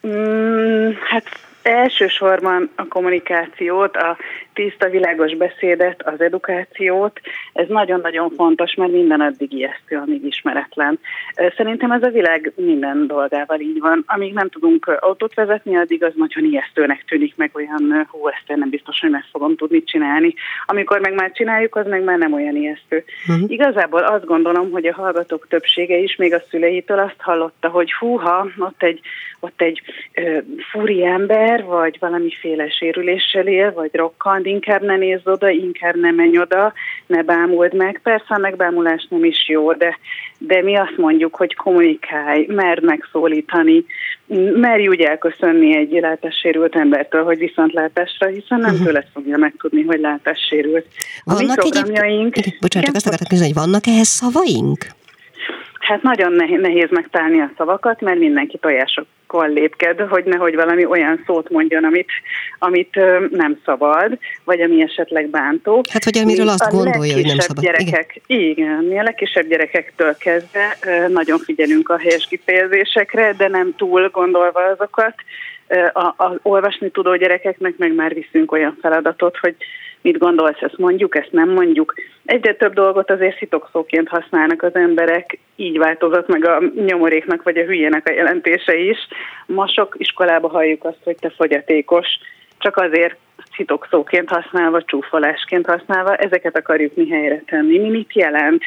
[0.08, 1.24] Mm, hát
[1.64, 4.18] Elsősorban a kommunikációt, a
[4.54, 7.20] tiszta, világos beszédet, az edukációt.
[7.54, 11.00] Ez nagyon-nagyon fontos, mert minden addig ijesztő, amíg ismeretlen.
[11.58, 14.04] Szerintem ez a világ minden dolgával így van.
[14.08, 18.58] Amíg nem tudunk autót vezetni, addig az nagyon ijesztőnek tűnik, meg olyan, hú, ezt én
[18.58, 20.34] nem biztos, hogy meg fogom tudni csinálni.
[20.66, 23.04] Amikor meg már csináljuk, az meg már nem olyan ijesztő.
[23.28, 23.52] Uh-huh.
[23.52, 28.48] Igazából azt gondolom, hogy a hallgatók többsége is, még a szüleitől azt hallotta, hogy húha,
[28.58, 29.00] ott egy,
[29.44, 29.82] ott egy
[30.16, 36.12] uh, fúri ember, vagy valamiféle sérüléssel él, vagy rokkant, inkább ne nézz oda, inkább ne
[36.12, 36.74] menj oda,
[37.06, 38.00] ne bámuld meg.
[38.04, 39.98] Persze a megbámulás nem is jó, de,
[40.38, 43.86] de mi azt mondjuk, hogy kommunikálj, merd megszólítani,
[44.54, 48.86] merj úgy elköszönni egy látássérült embertől, hogy viszontlátásra, hiszen nem uh-huh.
[48.86, 50.86] tőle fogja megtudni, hogy látássérült.
[51.24, 52.38] A vannak mi programjaink...
[52.38, 52.54] Egyéb...
[52.60, 54.86] Bocsánat, csak azt akartak nézni, hogy vannak ehhez szavaink?
[55.84, 61.50] Hát nagyon nehéz megtalálni a szavakat, mert mindenki tojásokkal lépked, hogy nehogy valami olyan szót
[61.50, 62.10] mondjon, amit,
[62.60, 62.96] amit
[63.30, 65.82] nem szabad, vagy ami esetleg bántó.
[65.92, 67.64] Hát, hogy amiről azt gondolja, hogy nem szabad.
[67.64, 68.50] Gyerekek, igen.
[68.50, 74.60] igen, mi a legkisebb gyerekektől kezdve nagyon figyelünk a helyes kifejezésekre, de nem túl gondolva
[74.60, 75.16] azokat.
[75.94, 79.56] A, a olvasni tudó gyerekeknek meg már viszünk olyan feladatot, hogy
[80.04, 81.94] mit gondolsz, ezt mondjuk, ezt nem mondjuk.
[82.26, 87.64] Egyre több dolgot azért szitokszóként használnak az emberek, így változott meg a nyomoréknak vagy a
[87.64, 88.98] hülyének a jelentése is.
[89.46, 92.08] Ma sok iskolába halljuk azt, hogy te fogyatékos,
[92.58, 93.16] csak azért
[93.56, 97.78] szitokszóként használva, csúfolásként használva, ezeket akarjuk mi helyre tenni.
[97.78, 98.64] Mi mit jelent?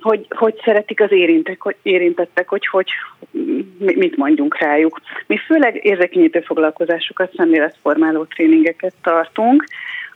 [0.00, 2.86] Hogy, hogy szeretik az érintek, hogy érintettek, hogy, hogy
[3.76, 5.00] mit mondjunk rájuk.
[5.26, 9.64] Mi főleg érzékenyítő foglalkozásokat, szemléletformáló tréningeket tartunk,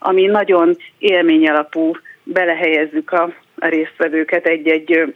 [0.03, 1.91] ami nagyon élményalapú,
[2.25, 5.15] belehelyezzük a, a résztvevőket egy-egy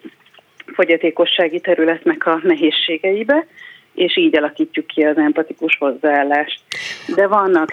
[0.75, 3.47] fogyatékossági területnek a nehézségeibe,
[3.95, 6.61] és így alakítjuk ki az empatikus hozzáállást.
[7.15, 7.73] De vannak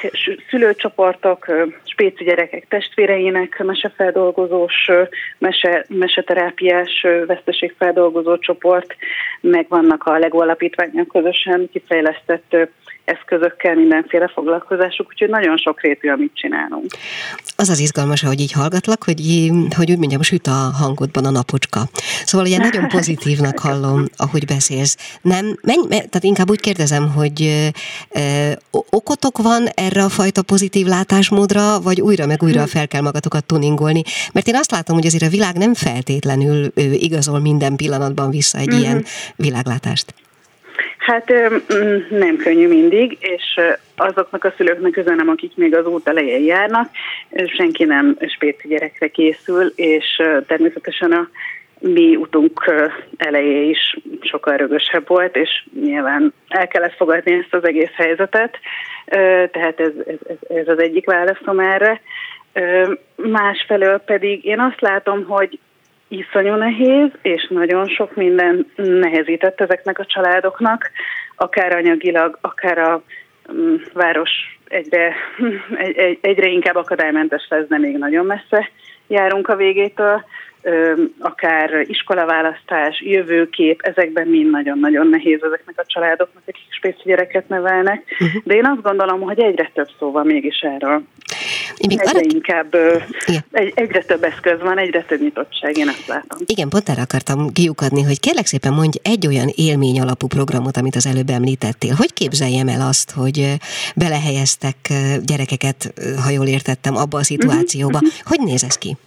[0.50, 1.46] szülőcsoportok,
[1.84, 4.90] spéci gyerekek testvéreinek mesefeldolgozós,
[5.38, 8.96] mese, meseterápiás veszteségfeldolgozó csoport,
[9.42, 12.56] meg vannak a LEGO alapítványok közösen kifejlesztett
[13.06, 16.86] eszközökkel, mindenféle foglalkozásuk, úgyhogy nagyon sok rétű, amit csinálunk.
[17.56, 21.80] Az az izgalmas, hogy így hallgatlak, hogy, hogy úgy mondjam, süt a hangodban a napocska.
[22.26, 25.20] Szóval ugye nagyon pozitívnak hallom, ahogy beszélsz.
[25.22, 27.42] Nem, menj, tehát inkább úgy kérdezem, hogy
[28.10, 28.52] ö,
[28.90, 34.02] okotok van erre a fajta pozitív látásmódra, vagy újra meg újra fel kell magatokat tuningolni?
[34.34, 38.68] Mert én azt látom, hogy azért a világ nem feltétlenül igazol minden pillanatban vissza egy
[38.68, 38.80] mm-hmm.
[38.80, 40.14] ilyen világlátást.
[41.06, 43.60] Hát mm, nem könnyű mindig, és
[43.96, 46.90] azoknak a szülőknek üzenem, akik még az út elején járnak,
[47.46, 51.30] senki nem spéci gyerekre készül, és természetesen a
[51.80, 52.74] mi utunk
[53.18, 58.60] eleje is sokkal rögösebb volt, és nyilván el kellett fogadni ezt az egész helyzetet,
[59.52, 62.02] tehát ez, ez, ez az egyik válaszom erre.
[63.16, 65.60] Másfelől pedig én azt látom, hogy
[66.14, 70.92] iszonyú nehéz, és nagyon sok minden nehezített ezeknek a családoknak,
[71.36, 73.04] akár anyagilag, akár a
[73.54, 74.32] mm, város
[74.68, 75.16] egyre,
[75.96, 78.70] egy, egyre inkább akadálymentes lesz, de még nagyon messze
[79.08, 80.26] járunk a végétől,
[81.20, 88.04] akár iskolaválasztás, jövőkép, ezekben mind nagyon-nagyon nehéz ezeknek a családoknak, akik spéci gyereket nevelnek.
[88.20, 88.44] Uh-huh.
[88.44, 91.04] De én azt gondolom, hogy egyre több szó van mégis erről.
[91.78, 92.30] Én még egyre arra...
[92.34, 92.76] inkább
[93.52, 96.40] egy, egyre több eszköz van, egyre több nyitottság, én ezt látom.
[96.46, 100.96] Igen, pont erre akartam kiukadni, hogy kérlek szépen mondj egy olyan élmény alapú programot, amit
[100.96, 101.94] az előbb említettél.
[101.98, 103.56] Hogy képzeljem el azt, hogy
[103.96, 104.78] belehelyeztek
[105.24, 108.00] gyerekeket, ha jól értettem, abba a szituációba?
[108.02, 108.12] Uh-huh.
[108.24, 108.98] Hogy néz ez ki?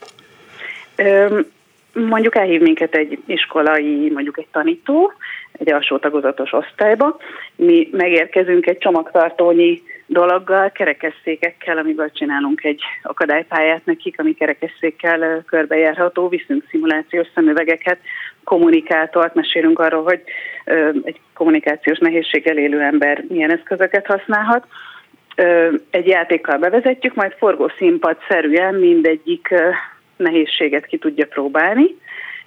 [1.93, 5.13] Mondjuk elhív minket egy iskolai, mondjuk egy tanító,
[5.53, 7.17] egy alsó tagozatos osztályba.
[7.57, 16.65] Mi megérkezünk egy csomagtartónyi dologgal, kerekesszékekkel, amiből csinálunk egy akadálypályát nekik, ami kerekesszékkel körbejárható, viszünk
[16.71, 17.99] szimulációs szemüvegeket,
[18.45, 20.23] kommunikátort, mesélünk arról, hogy
[21.03, 24.67] egy kommunikációs nehézséggel élő ember milyen eszközöket használhat.
[25.91, 29.55] Egy játékkal bevezetjük, majd forgószínpad szerűen mindegyik
[30.17, 31.97] nehézséget ki tudja próbálni,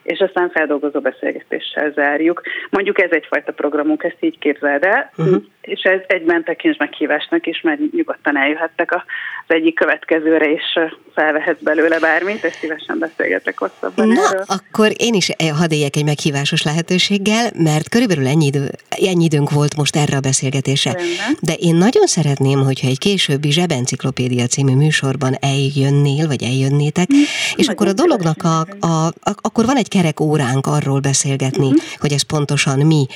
[0.03, 2.41] és aztán feldolgozó beszélgetéssel zárjuk.
[2.69, 5.41] Mondjuk ez egyfajta programunk, ezt így képzeld el, uh-huh.
[5.61, 9.01] és ez egyben tekints meghívásnak is, mert nyugodtan eljöhettek az
[9.47, 10.79] egyik következőre, és
[11.13, 14.43] felvehetsz belőle bármit, és szívesen beszélgetek hosszabban Na, erről.
[14.47, 19.75] akkor én is hadd éljek egy meghívásos lehetőséggel, mert körülbelül ennyi, idő, ennyi időnk volt
[19.75, 20.91] most erre a beszélgetésre.
[20.91, 21.37] Rendben.
[21.39, 27.15] De én nagyon szeretném, hogyha egy későbbi Zsebenciklopédia című műsorban eljönnél, vagy eljönnétek, hm,
[27.55, 31.81] és akkor a dolognak a, a, a, akkor van egy kerek óránk arról beszélgetni, uh-huh.
[31.99, 33.07] hogy ez pontosan mi,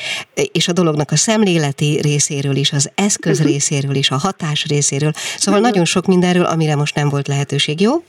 [0.51, 3.51] és a dolognak a szemléleti részéről is, az eszköz uh-huh.
[3.51, 5.71] részéről is, a hatás részéről, szóval uh-huh.
[5.71, 8.03] nagyon sok mindenről, amire most nem volt lehetőség, jó?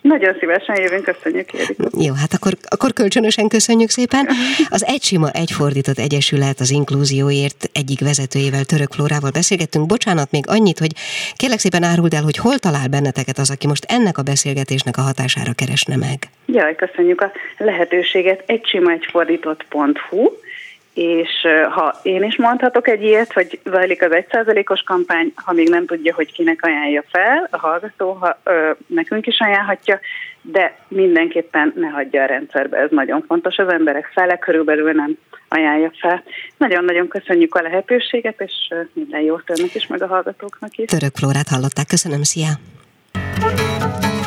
[0.00, 1.88] Nagyon szívesen jövünk, köszönjük Érika.
[1.98, 4.28] Jó, hát akkor, akkor kölcsönösen köszönjük szépen.
[4.68, 9.86] Az Egy Sima Egyfordított Egyesület az inkluzióért egyik vezetőjével, Török Flórával beszélgettünk.
[9.86, 10.92] Bocsánat, még annyit, hogy
[11.36, 15.00] kérlek szépen áruld el, hogy hol talál benneteket az, aki most ennek a beszélgetésnek a
[15.00, 16.18] hatására keresne meg.
[16.46, 18.42] Jaj, köszönjük a lehetőséget.
[18.46, 20.30] Egysimaegyfordított.hu
[20.98, 21.30] és
[21.70, 26.14] ha én is mondhatok egy ilyet, hogy zajlik az egyszázalékos kampány, ha még nem tudja,
[26.14, 30.00] hogy kinek ajánlja fel, a hallgató ha, ö, nekünk is ajánlhatja,
[30.42, 35.90] de mindenképpen ne hagyja a rendszerbe, ez nagyon fontos, az emberek fele körülbelül nem ajánlja
[36.00, 36.22] fel.
[36.56, 38.52] Nagyon-nagyon köszönjük a lehetőséget, és
[38.92, 40.86] minden jót önnek is, meg a hallgatóknak is.
[40.86, 42.48] Török Flórát hallották, köszönöm, szia!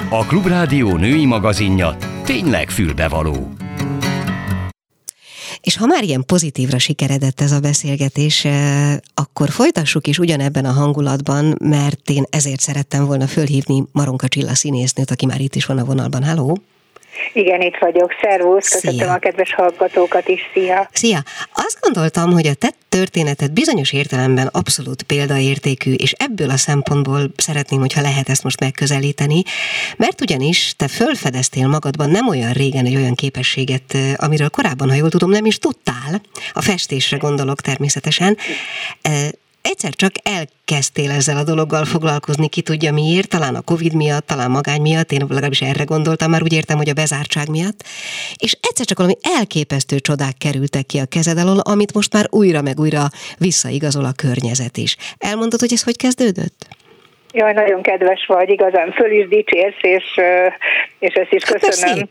[0.10, 3.61] A Klubrádió női magazinja tényleg fülbevaló.
[5.62, 10.72] És ha már ilyen pozitívra sikeredett ez a beszélgetés, eh, akkor folytassuk is ugyanebben a
[10.72, 15.78] hangulatban, mert én ezért szerettem volna fölhívni Maronka Csilla színésznőt, aki már itt is van
[15.78, 16.24] a vonalban.
[16.24, 16.62] Halló!
[17.34, 18.12] Igen, itt vagyok.
[18.21, 20.41] Szervusz, köszöntöm a kedves hallgatókat is.
[20.54, 20.89] Szia!
[20.93, 21.24] Szia!
[21.54, 27.80] Azt gondoltam, hogy a te történeted bizonyos értelemben abszolút példaértékű, és ebből a szempontból szeretném,
[27.80, 29.43] hogyha lehet ezt most megközelíteni,
[29.97, 35.10] mert ugyanis te fölfedeztél magadban nem olyan régen egy olyan képességet, amiről korábban, ha jól
[35.10, 36.21] tudom, nem is tudtál,
[36.54, 38.38] a festésre gondolok természetesen,
[39.62, 44.52] egyszer csak elkezdtél ezzel a dologgal foglalkozni, ki tudja miért, talán a Covid miatt, talán
[44.52, 47.84] magány miatt, én legalábbis erre gondoltam, már úgy értem, hogy a bezártság miatt,
[48.36, 52.62] és egyszer csak valami elképesztő csodák kerültek ki a kezed alól, amit most már újra
[52.62, 54.97] meg újra visszaigazol a környezet is.
[55.17, 56.67] Elmondod, hogy ez hogy kezdődött?
[57.34, 60.20] Jaj, nagyon kedves vagy, igazán föl is dicsérsz, és,
[61.00, 62.08] és ezt is köszönöm.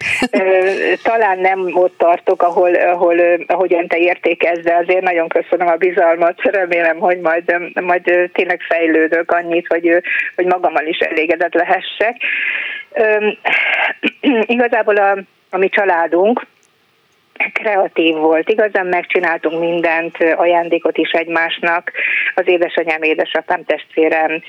[1.02, 6.42] Talán nem ott tartok, ahol, ahol ahogyan te értékezd, de azért nagyon köszönöm a bizalmat,
[6.42, 10.02] remélem, hogy majd, majd tényleg fejlődök annyit, hogy,
[10.36, 12.16] hogy magammal is elégedett lehessek.
[14.56, 15.18] Igazából a,
[15.50, 16.46] a mi családunk,
[17.52, 18.48] kreatív volt.
[18.48, 21.92] Igazán megcsináltunk mindent, ajándékot is egymásnak.
[22.34, 24.42] Az édesanyám, édesapám testvérem,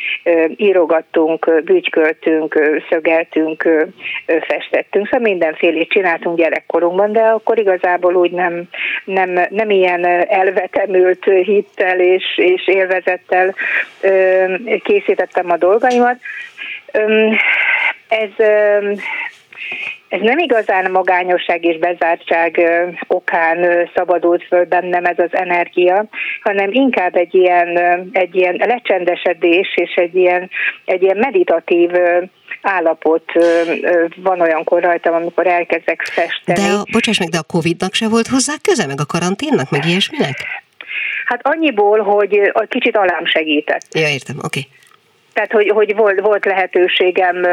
[0.56, 3.68] írogattunk, bütyköltünk, szögeltünk,
[4.26, 8.64] festettünk, szóval mindenfélét csináltunk gyerekkorunkban, de akkor igazából úgy nem,
[9.04, 13.56] nem, nem ilyen elvetemült hittel és, és élvezettel
[14.84, 16.18] készítettem a dolgaimat.
[18.08, 18.46] Ez
[20.12, 22.62] ez nem igazán magányosság és bezártság
[23.08, 26.06] okán szabadult föl bennem ez az energia,
[26.42, 27.78] hanem inkább egy ilyen,
[28.12, 30.50] egy ilyen lecsendesedés és egy ilyen,
[30.86, 31.90] egy ilyen meditatív
[32.62, 33.24] állapot
[34.16, 36.68] van olyankor rajtam, amikor elkezdek festeni.
[36.68, 39.86] De, a, bocsáss meg, de a Covid-nak se volt hozzá köze, meg a karanténnak, meg
[39.86, 40.36] ilyesminek?
[41.26, 43.88] Hát annyiból, hogy a kicsit alám segített.
[43.92, 44.60] Ja, értem, oké.
[44.60, 44.80] Okay
[45.34, 47.46] tehát hogy, hogy volt, volt lehetőségem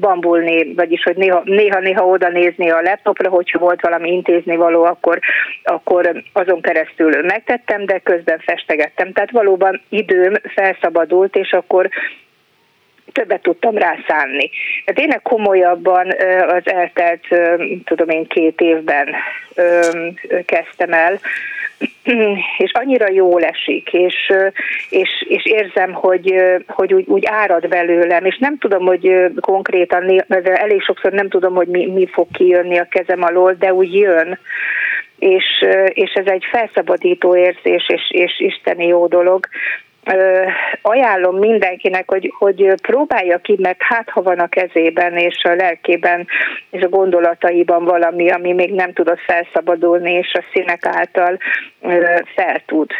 [0.00, 4.84] bambulni, vagyis hogy néha, néha, néha oda nézni a laptopra, hogyha volt valami intézni való,
[4.84, 5.18] akkor,
[5.64, 9.12] akkor azon keresztül megtettem, de közben festegettem.
[9.12, 11.88] Tehát valóban időm felszabadult, és akkor
[13.12, 14.50] többet tudtam rászánni.
[14.84, 16.06] De tényleg komolyabban
[16.48, 17.24] az eltelt,
[17.84, 19.14] tudom én, két évben
[20.44, 21.18] kezdtem el,
[22.64, 24.32] és annyira jól esik, és,
[24.90, 26.34] és, és érzem, hogy,
[26.66, 31.54] hogy úgy, úgy árad belőlem, és nem tudom, hogy konkrétan, de elég sokszor nem tudom,
[31.54, 34.38] hogy mi, mi fog kijönni a kezem alól, de úgy jön,
[35.18, 35.44] és,
[35.88, 39.48] és ez egy felszabadító érzés, és, és isteni jó dolog,
[40.82, 46.26] ajánlom mindenkinek, hogy, hogy próbálja ki, mert hát ha van a kezében és a lelkében
[46.70, 51.38] és a gondolataiban valami, ami még nem tudott felszabadulni, és a színek által
[52.34, 52.90] fel tud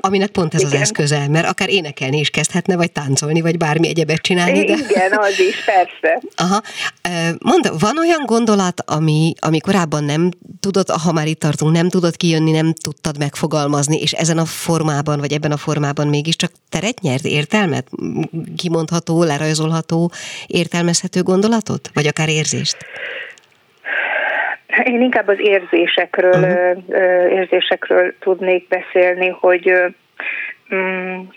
[0.00, 0.72] aminek pont ez igen.
[0.72, 4.64] az eszköze, mert akár énekelni is kezdhetne, vagy táncolni, vagy bármi egyebet csinálni.
[4.64, 4.72] De...
[4.72, 6.22] Igen, az is, persze.
[6.36, 6.62] Aha.
[7.38, 12.16] Mondd, van olyan gondolat, ami, ami korábban nem tudod, ha már itt tartunk, nem tudod
[12.16, 17.24] kijönni, nem tudtad megfogalmazni, és ezen a formában, vagy ebben a formában mégiscsak teret nyert,
[17.24, 17.86] értelmet?
[18.56, 20.12] Kimondható, lerajzolható,
[20.46, 21.90] értelmezhető gondolatot?
[21.94, 22.76] Vagy akár érzést?
[24.84, 27.32] Én inkább az érzésekről, uh-huh.
[27.32, 29.72] érzésekről tudnék beszélni, hogy
[30.70, 31.28] um,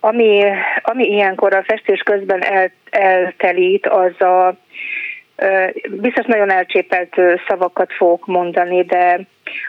[0.00, 0.44] ami,
[0.82, 4.56] ami ilyenkor a festés közben el, eltelít, az a
[5.90, 7.16] biztos nagyon elcsépelt
[7.48, 9.20] szavakat fogok mondani, de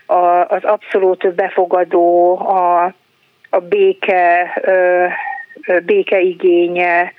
[0.06, 2.94] a, az abszolút befogadó, a,
[3.50, 4.54] a béke,
[5.86, 7.14] békeigénye,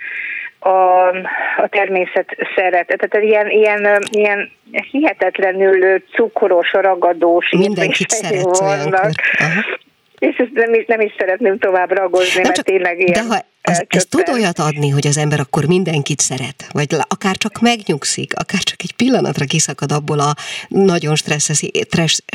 [0.62, 1.08] a,
[1.62, 2.86] a természet szeret.
[2.86, 4.50] Tehát ilyen, ilyen, ilyen
[4.90, 9.10] hihetetlenül cukros, ragadós Mindenkit szeret vannak.
[10.18, 13.34] És ezt nem is, nem is szeretném tovább ragozni, nem mert csak, tényleg ilyen De
[13.34, 17.60] ha ez, ez tud olyat adni, hogy az ember akkor mindenkit szeret, vagy akár csak
[17.60, 20.34] megnyugszik, akár csak egy pillanatra kiszakad abból a
[20.68, 21.64] nagyon stresszes,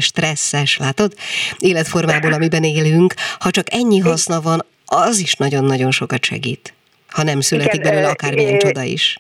[0.02, 1.14] stresszes látod,
[1.60, 6.77] életformából, amiben élünk, ha csak ennyi haszna van, az is nagyon-nagyon sokat segít
[7.18, 9.18] ha nem születik igen, belőle akármilyen csoda is.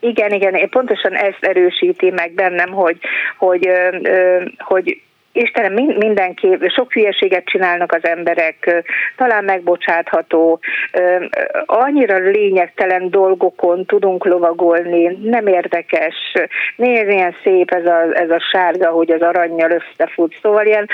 [0.00, 2.98] Igen, igen, pontosan ezt erősíti meg bennem, hogy,
[3.38, 3.68] hogy,
[4.58, 5.00] hogy
[5.36, 8.84] Istenem, mindenki, sok hülyeséget csinálnak az emberek,
[9.16, 10.60] talán megbocsátható,
[11.66, 16.14] annyira lényegtelen dolgokon tudunk lovagolni, nem érdekes,
[16.76, 20.88] nézd, ilyen szép ez a, ez a sárga, hogy az aranyjal összefut, szóval ilyen,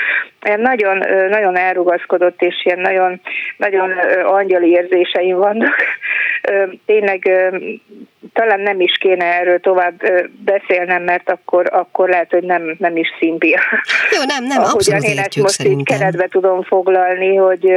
[0.45, 0.97] ilyen nagyon,
[1.29, 3.21] nagyon elrugaszkodott, és ilyen nagyon,
[3.57, 3.91] nagyon
[4.23, 5.75] angyali érzéseim vannak.
[6.85, 7.29] Tényleg
[8.33, 10.01] talán nem is kéne erről tovább
[10.45, 13.59] beszélnem, mert akkor, akkor lehet, hogy nem, nem is szimpia.
[14.11, 15.79] Jó, nem, nem, abszolút én ezt most szerintem.
[15.79, 17.71] így keretbe tudom foglalni, hogy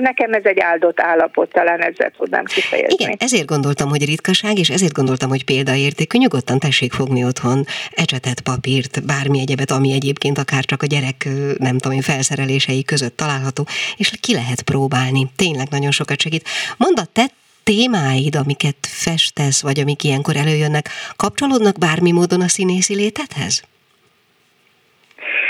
[0.00, 2.94] nekem ez egy áldott állapot, talán ezzel tudnám kifejezni.
[2.98, 7.64] Igen, ezért gondoltam, hogy ritkaság, és ezért gondoltam, hogy példaértékű, nyugodtan tessék fogni otthon
[7.94, 11.28] ecsetet, papírt, bármi egyebet, ami egyébként akár csak a gyerek,
[11.58, 13.66] nem tudom én, felszerelései között található,
[13.96, 15.26] és ki lehet próbálni.
[15.36, 16.48] Tényleg nagyon sokat segít.
[16.76, 17.24] Mondd a te
[17.64, 23.62] témáid, amiket festesz, vagy amik ilyenkor előjönnek, kapcsolódnak bármi módon a színészi létedhez?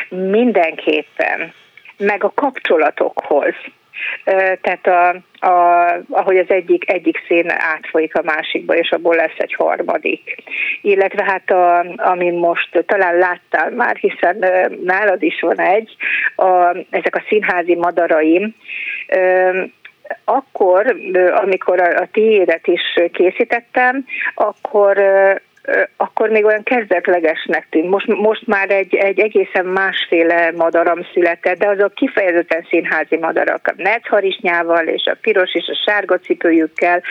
[0.08, 1.52] Mindenképpen.
[1.96, 3.54] Meg a kapcsolatokhoz.
[4.60, 5.08] Tehát a,
[5.46, 10.34] a, ahogy az egyik, egyik szén átfolyik a másikba, és abból lesz egy harmadik.
[10.82, 14.44] Illetve hát a, amin most talán láttál már, hiszen
[14.84, 15.96] nálad is van egy,
[16.36, 18.54] a, ezek a színházi madaraim,
[20.24, 20.96] akkor,
[21.34, 22.82] amikor a tiédet is
[23.12, 24.96] készítettem, akkor
[25.96, 27.88] akkor még olyan kezdetlegesnek tűnt.
[27.88, 33.74] Most, most már egy, egy egészen másféle madaram született, de azok kifejezetten színházi madarak, a
[33.76, 37.02] netharisnyával és a piros és a sárga cipőjükkel,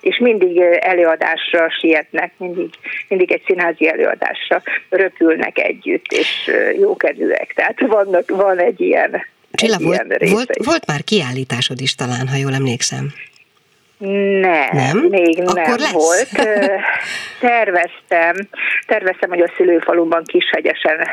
[0.00, 2.70] és mindig előadásra sietnek, mindig,
[3.08, 7.52] mindig egy színházi előadásra röpülnek együtt, és jókedvűek.
[7.54, 12.54] Tehát vannak, van egy ilyen Csilla, volt, volt, volt már kiállításod is talán, ha jól
[12.54, 13.12] emlékszem.
[13.98, 14.98] Nem, nem?
[15.10, 15.92] még Akkor nem lesz.
[15.92, 16.28] volt.
[17.40, 18.34] Terveztem,
[18.86, 21.08] terveztem, hogy a szülőfaluban Kishegyesen,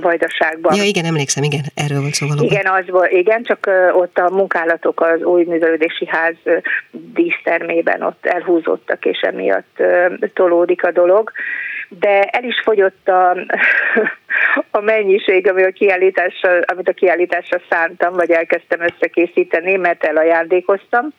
[0.00, 0.74] Vajdaságban.
[0.74, 2.46] Ja, igen, emlékszem, igen, erről volt szó valóban.
[2.46, 6.34] Igen, az volt, igen, csak ott a munkálatok az új művelődési ház
[6.90, 9.82] dísztermében ott elhúzottak, és emiatt
[10.34, 11.32] tolódik a dolog.
[11.88, 13.30] De el is fogyott a,
[14.78, 21.12] a mennyiség, ami a kiállításra, amit a kiállításra szántam, vagy elkezdtem összekészíteni, mert elajándékoztam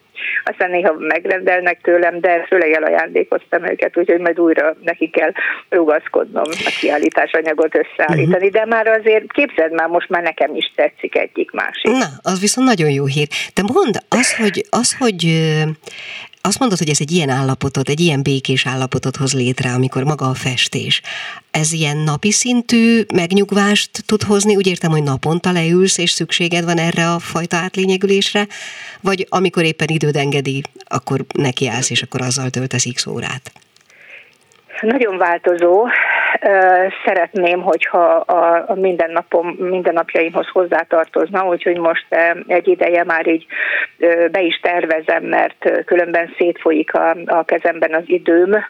[0.43, 5.31] aztán néha megrendelnek tőlem, de főleg elajándékoztam őket, úgyhogy majd újra neki kell
[5.69, 11.17] rugaszkodnom a kiállítás anyagot összeállítani, de már azért képzeld már, most már nekem is tetszik
[11.17, 11.91] egyik másik.
[11.91, 13.27] Na, az viszont nagyon jó hír.
[13.53, 15.23] De mondd, az, hogy, az, hogy
[16.47, 20.25] azt mondod, hogy ez egy ilyen állapotot, egy ilyen békés állapotot hoz létre, amikor maga
[20.29, 21.01] a festés.
[21.51, 24.55] Ez ilyen napi szintű megnyugvást tud hozni?
[24.55, 28.47] Úgy értem, hogy naponta leülsz, és szükséged van erre a fajta átlényegülésre?
[29.01, 33.51] Vagy amikor éppen időd engedi, akkor nekiállsz, és akkor azzal töltesz x órát?
[34.81, 35.87] Nagyon változó.
[37.05, 42.05] Szeretném, hogyha a, a mindennapom, mindennapjaimhoz hozzátartozna, úgyhogy most
[42.47, 43.45] egy ideje már így
[44.31, 48.65] be is tervezem, mert különben szétfolyik a, a kezemben az időm,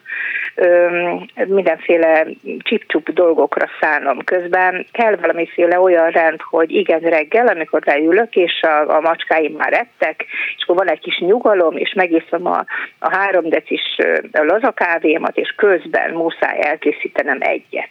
[1.48, 2.28] mindenféle
[2.60, 4.24] csipcsup dolgokra szánom.
[4.24, 9.74] Közben kell valamiféle olyan rend, hogy igen, reggel, amikor leülök, és a, a macskáim már
[9.74, 10.26] ettek,
[10.58, 12.66] és akkor van egy kis nyugalom, és megiszom a,
[13.00, 13.98] a három decis
[14.32, 17.90] lazakávémat, és közben muszáj elkészítenem egyet.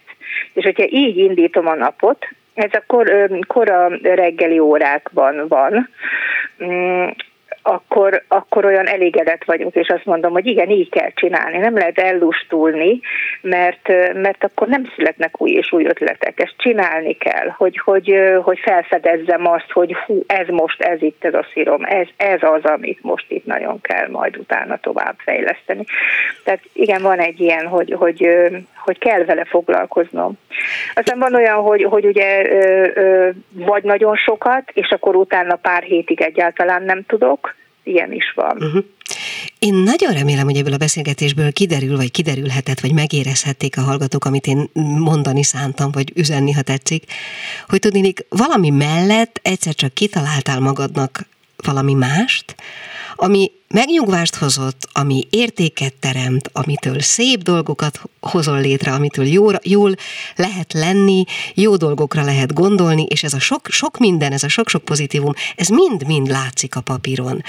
[0.53, 5.89] És hogyha így indítom a napot, ez a kor, kora reggeli órákban van,
[6.63, 7.07] mm,
[7.67, 11.99] akkor, akkor olyan elégedett vagyok, és azt mondom, hogy igen, így kell csinálni, nem lehet
[11.99, 12.99] ellustulni,
[13.41, 18.13] mert, mert akkor nem születnek új és új ötletek, ezt csinálni kell, hogy, hogy,
[18.43, 22.63] hogy felfedezzem azt, hogy hú, ez most, ez itt, ez a szírom, ez, ez az,
[22.63, 25.83] amit most itt nagyon kell majd utána tovább fejleszteni.
[26.43, 28.29] Tehát igen, van egy ilyen, hogy, hogy,
[28.75, 30.33] hogy kell vele foglalkoznom.
[30.93, 32.47] Aztán van olyan, hogy, hogy ugye
[33.51, 37.55] vagy nagyon sokat, és akkor utána pár hétig egyáltalán nem tudok,
[37.87, 38.57] ilyen is van.
[38.59, 38.83] Uh-huh.
[39.59, 44.47] Én nagyon remélem, hogy ebből a beszélgetésből kiderül, vagy kiderülhetett, vagy megérezhették a hallgatók, amit
[44.47, 44.69] én
[44.99, 47.03] mondani szántam, vagy üzenni, ha tetszik,
[47.67, 51.27] hogy tudnék, valami mellett egyszer csak kitaláltál magadnak
[51.63, 52.55] valami mást,
[53.15, 59.95] ami megnyugvást hozott, ami értéket teremt, amitől szép dolgokat hozol létre, amitől jól, jól
[60.35, 64.83] lehet lenni, jó dolgokra lehet gondolni, és ez a sok, sok minden, ez a sok-sok
[64.83, 67.43] pozitívum, ez mind-mind látszik a papíron.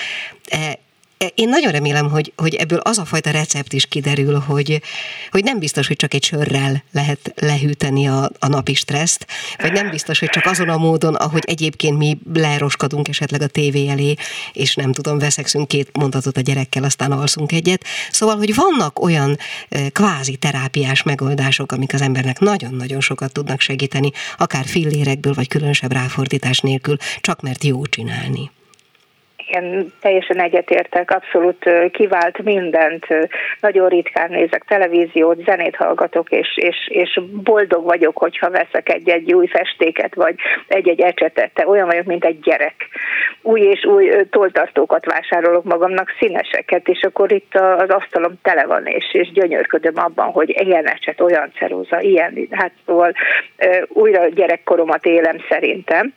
[1.35, 4.83] Én nagyon remélem, hogy, hogy ebből az a fajta recept is kiderül, hogy,
[5.31, 9.27] hogy nem biztos, hogy csak egy sörrel lehet lehűteni a, a napi stresszt,
[9.59, 13.89] vagy nem biztos, hogy csak azon a módon, ahogy egyébként mi leroskadunk esetleg a tévé
[13.89, 14.15] elé,
[14.53, 17.85] és nem tudom, veszekszünk két mondatot a gyerekkel, aztán alszunk egyet.
[18.11, 19.39] Szóval, hogy vannak olyan
[19.93, 26.59] kvázi terápiás megoldások, amik az embernek nagyon-nagyon sokat tudnak segíteni, akár fillérekből, vagy különösebb ráfordítás
[26.59, 28.51] nélkül, csak mert jó csinálni
[29.49, 33.07] én teljesen egyetértek, abszolút kivált mindent.
[33.61, 39.47] Nagyon ritkán nézek televíziót, zenét hallgatok, és, és, és boldog vagyok, hogyha veszek egy-egy új
[39.47, 40.35] festéket, vagy
[40.67, 41.51] egy-egy ecsetet.
[41.55, 42.75] Te olyan vagyok, mint egy gyerek.
[43.43, 49.05] Új és új toltartókat vásárolok magamnak, színeseket, és akkor itt az asztalom tele van, és,
[49.13, 53.13] és gyönyörködöm abban, hogy ilyen ecset, olyan ceruza, ilyen, hát szóval
[53.89, 56.15] újra gyerekkoromat élem szerintem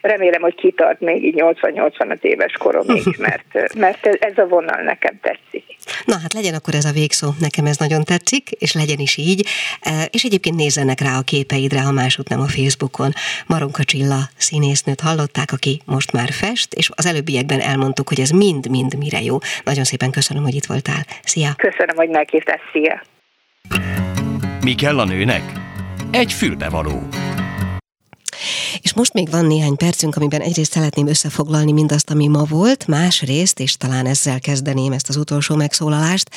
[0.00, 5.64] remélem, hogy kitart még így 80-85 éves koromig, mert, mert ez a vonal nekem tetszik.
[6.04, 9.46] Na hát legyen akkor ez a végszó, nekem ez nagyon tetszik, és legyen is így,
[9.80, 13.10] e, és egyébként nézzenek rá a képeidre, ha másút nem a Facebookon.
[13.46, 18.98] Maronka Csilla színésznőt hallották, aki most már fest, és az előbbiekben elmondtuk, hogy ez mind-mind
[18.98, 19.36] mire jó.
[19.64, 21.02] Nagyon szépen köszönöm, hogy itt voltál.
[21.22, 21.50] Szia!
[21.56, 22.60] Köszönöm, hogy meghívtál.
[22.72, 23.02] Szia!
[24.64, 25.42] Mi kell a nőnek?
[26.10, 27.08] Egy fülbevaló.
[28.80, 33.60] És most még van néhány percünk, amiben egyrészt szeretném összefoglalni mindazt, ami ma volt, másrészt,
[33.60, 36.30] és talán ezzel kezdeném ezt az utolsó megszólalást,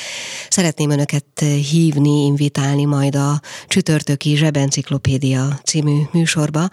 [0.48, 6.68] szeretném önöket hívni, invitálni majd a csütörtöki Zsebenciklopédia című műsorba,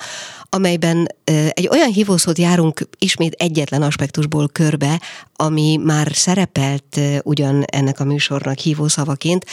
[0.49, 1.07] amelyben
[1.49, 5.01] egy olyan hívószót járunk ismét egyetlen aspektusból körbe,
[5.35, 9.45] ami már szerepelt ugyan ennek a műsornak hívószavaként.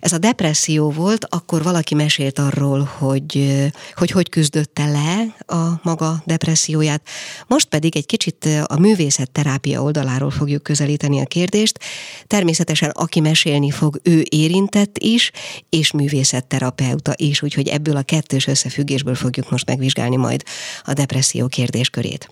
[0.00, 3.58] Ez a depresszió volt, akkor valaki mesélt arról, hogy
[3.94, 7.02] hogy, hogy küzdötte le a maga depresszióját.
[7.46, 11.78] Most pedig egy kicsit a művészet terápia oldaláról fogjuk közelíteni a kérdést.
[12.26, 15.30] Természetesen aki mesélni fog, ő érintett is,
[15.68, 20.42] és művészetterapeuta is, úgyhogy ebből a kettős összefüggésből fogjuk most megvizsgálni majd
[20.84, 22.28] a depresszió kérdéskörét.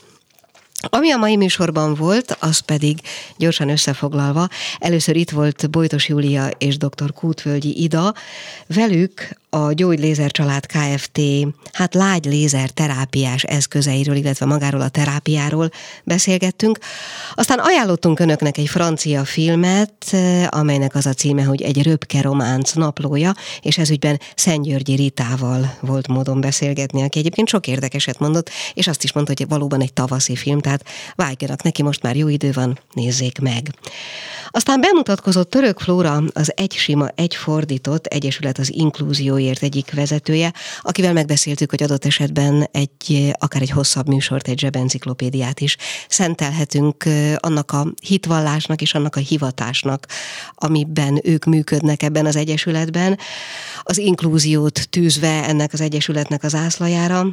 [0.81, 3.01] Ami a mai műsorban volt, az pedig
[3.37, 4.49] gyorsan összefoglalva,
[4.79, 7.13] először itt volt Bojtos Júlia és dr.
[7.13, 8.15] Kútvölgyi Ida,
[8.67, 11.21] velük a Gyógylézer Család Kft.
[11.73, 15.71] hát lágy lézer terápiás eszközeiről, illetve magáról a terápiáról
[16.05, 16.79] beszélgettünk.
[17.35, 20.17] Aztán ajánlottunk önöknek egy francia filmet,
[20.49, 26.41] amelynek az a címe, hogy egy röpke románc naplója, és ezügyben Szentgyörgyi Ritával volt módon
[26.41, 30.61] beszélgetni, aki egyébként sok érdekeset mondott, és azt is mondta, hogy valóban egy tavaszi film,
[30.61, 30.85] tehát
[31.15, 33.75] vágjanak neki, most már jó idő van, nézzék meg.
[34.51, 38.73] Aztán bemutatkozott Török Flóra, az Egy Sima, Egy Fordított Egyesület az
[39.39, 45.61] Inkluzióért egyik vezetője, akivel megbeszéltük, hogy adott esetben egy, akár egy hosszabb műsort, egy zsebenciklopédiát
[45.61, 45.77] is
[46.09, 47.05] szentelhetünk
[47.37, 50.07] annak a hitvallásnak és annak a hivatásnak,
[50.55, 53.19] amiben ők működnek ebben az egyesületben,
[53.83, 57.27] az inkluziót tűzve ennek az egyesületnek az ászlajára,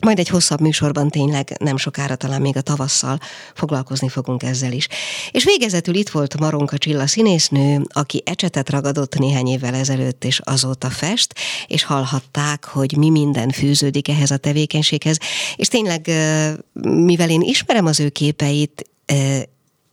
[0.00, 3.18] majd egy hosszabb műsorban tényleg nem sokára, talán még a tavasszal
[3.54, 4.88] foglalkozni fogunk ezzel is.
[5.30, 10.90] És végezetül itt volt Maronka Csilla színésznő, aki ecsetet ragadott néhány évvel ezelőtt, és azóta
[10.90, 11.34] fest,
[11.66, 15.18] és hallhatták, hogy mi minden fűződik ehhez a tevékenységhez.
[15.56, 16.10] És tényleg,
[16.82, 18.90] mivel én ismerem az ő képeit,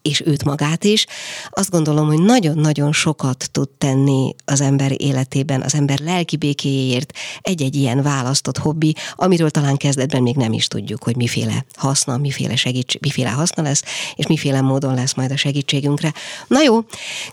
[0.02, 1.06] és őt magát is.
[1.49, 7.76] Azt gondolom, hogy nagyon-nagyon sokat tud tenni az ember életében, az ember lelki békéjéért egy-egy
[7.76, 12.99] ilyen választott hobbi, amiről talán kezdetben még nem is tudjuk, hogy miféle haszna, miféle, segíts,
[12.99, 13.84] miféle haszna lesz,
[14.16, 16.14] és miféle módon lesz majd a segítségünkre.
[16.47, 16.80] Na jó,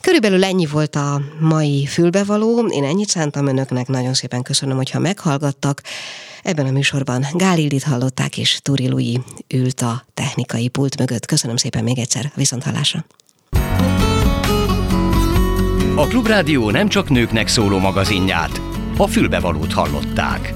[0.01, 2.67] körülbelül ennyi volt a mai fülbevaló.
[2.67, 5.83] Én ennyit szántam önöknek, nagyon szépen köszönöm, hogyha meghallgattak.
[6.43, 9.21] Ebben a műsorban Gál hallották, és Turi Lui
[9.55, 11.27] ült a technikai pult mögött.
[11.27, 13.05] Köszönöm szépen még egyszer, viszont hallásra.
[15.95, 18.61] A Klubrádió nem csak nőknek szóló magazinját,
[18.97, 20.55] a fülbevalót hallották.